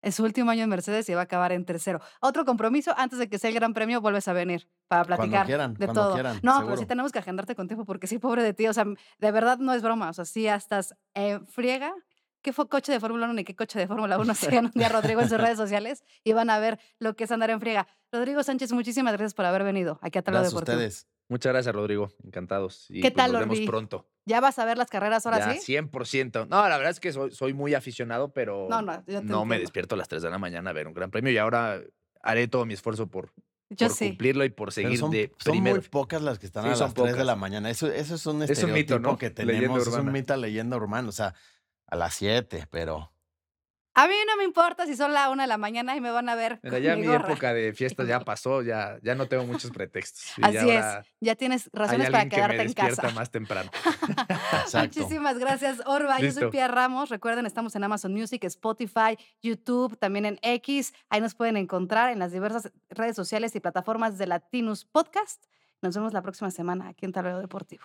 [0.00, 2.00] Es su último año en Mercedes y va a acabar en tercero.
[2.20, 5.74] Otro compromiso, antes de que sea el Gran Premio, vuelves a venir para platicar quieran,
[5.74, 6.12] de todo.
[6.12, 6.76] quieran, no, pero seguro.
[6.76, 8.66] sí tenemos que agendarte con tiempo porque sí, pobre de ti.
[8.68, 10.10] O sea, de verdad no es broma.
[10.10, 11.94] O sea, sí estás en friega.
[12.42, 14.34] ¿Qué fue coche de Fórmula 1 ni qué coche de Fórmula 1?
[14.34, 17.30] Sigan un día Rodrigo en sus redes sociales y van a ver lo que es
[17.30, 17.86] andar en friega.
[18.10, 20.76] Rodrigo Sánchez, muchísimas gracias por haber venido aquí a Talo Deportivo.
[20.76, 21.06] ustedes.
[21.28, 22.10] Muchas gracias, Rodrigo.
[22.24, 22.90] Encantados.
[22.90, 23.66] Y ¿Qué pues, tal, Nos vemos Orbi?
[23.66, 24.06] pronto.
[24.26, 25.72] ¿Ya vas a ver las carreras ahora ya, sí?
[25.72, 26.48] 100%.
[26.48, 29.98] No, la verdad es que soy, soy muy aficionado, pero No, no, me despierto a
[29.98, 31.80] las 3 de la mañana a ver un gran premio y ahora
[32.22, 33.32] haré todo mi esfuerzo por,
[33.76, 34.08] Yo por sí.
[34.08, 35.76] cumplirlo y por seguir son, de son primero.
[35.76, 37.26] muy pocas las que están Sí, a son las 3 de pocas.
[37.26, 37.70] la mañana.
[37.70, 39.18] Eso, eso es un Es un mito, estereotipo ¿no?
[39.18, 39.86] que tenemos.
[39.86, 41.08] Es un mito leyenda urbana.
[41.08, 41.34] O sea,
[41.86, 43.11] a las 7, pero
[43.94, 46.28] A mí no me importa si son la una de la mañana y me van
[46.28, 46.60] a ver.
[46.62, 50.38] Mira, con ya mi época de fiestas ya pasó, ya, ya no tengo muchos pretextos.
[50.38, 51.06] Y Así ya es.
[51.20, 53.14] Ya tienes razones para que quedarte me en despierta casa.
[53.14, 53.70] más temprano.
[54.74, 56.18] Muchísimas gracias, Orba.
[56.18, 56.50] Yo soy Listo.
[56.50, 57.10] Pia Ramos.
[57.10, 60.94] Recuerden, estamos en Amazon Music, Spotify, YouTube, también en X.
[61.10, 65.44] Ahí nos pueden encontrar en las diversas redes sociales y plataformas de Latinus Podcast.
[65.82, 67.84] Nos vemos la próxima semana aquí en Tablero Deportivo.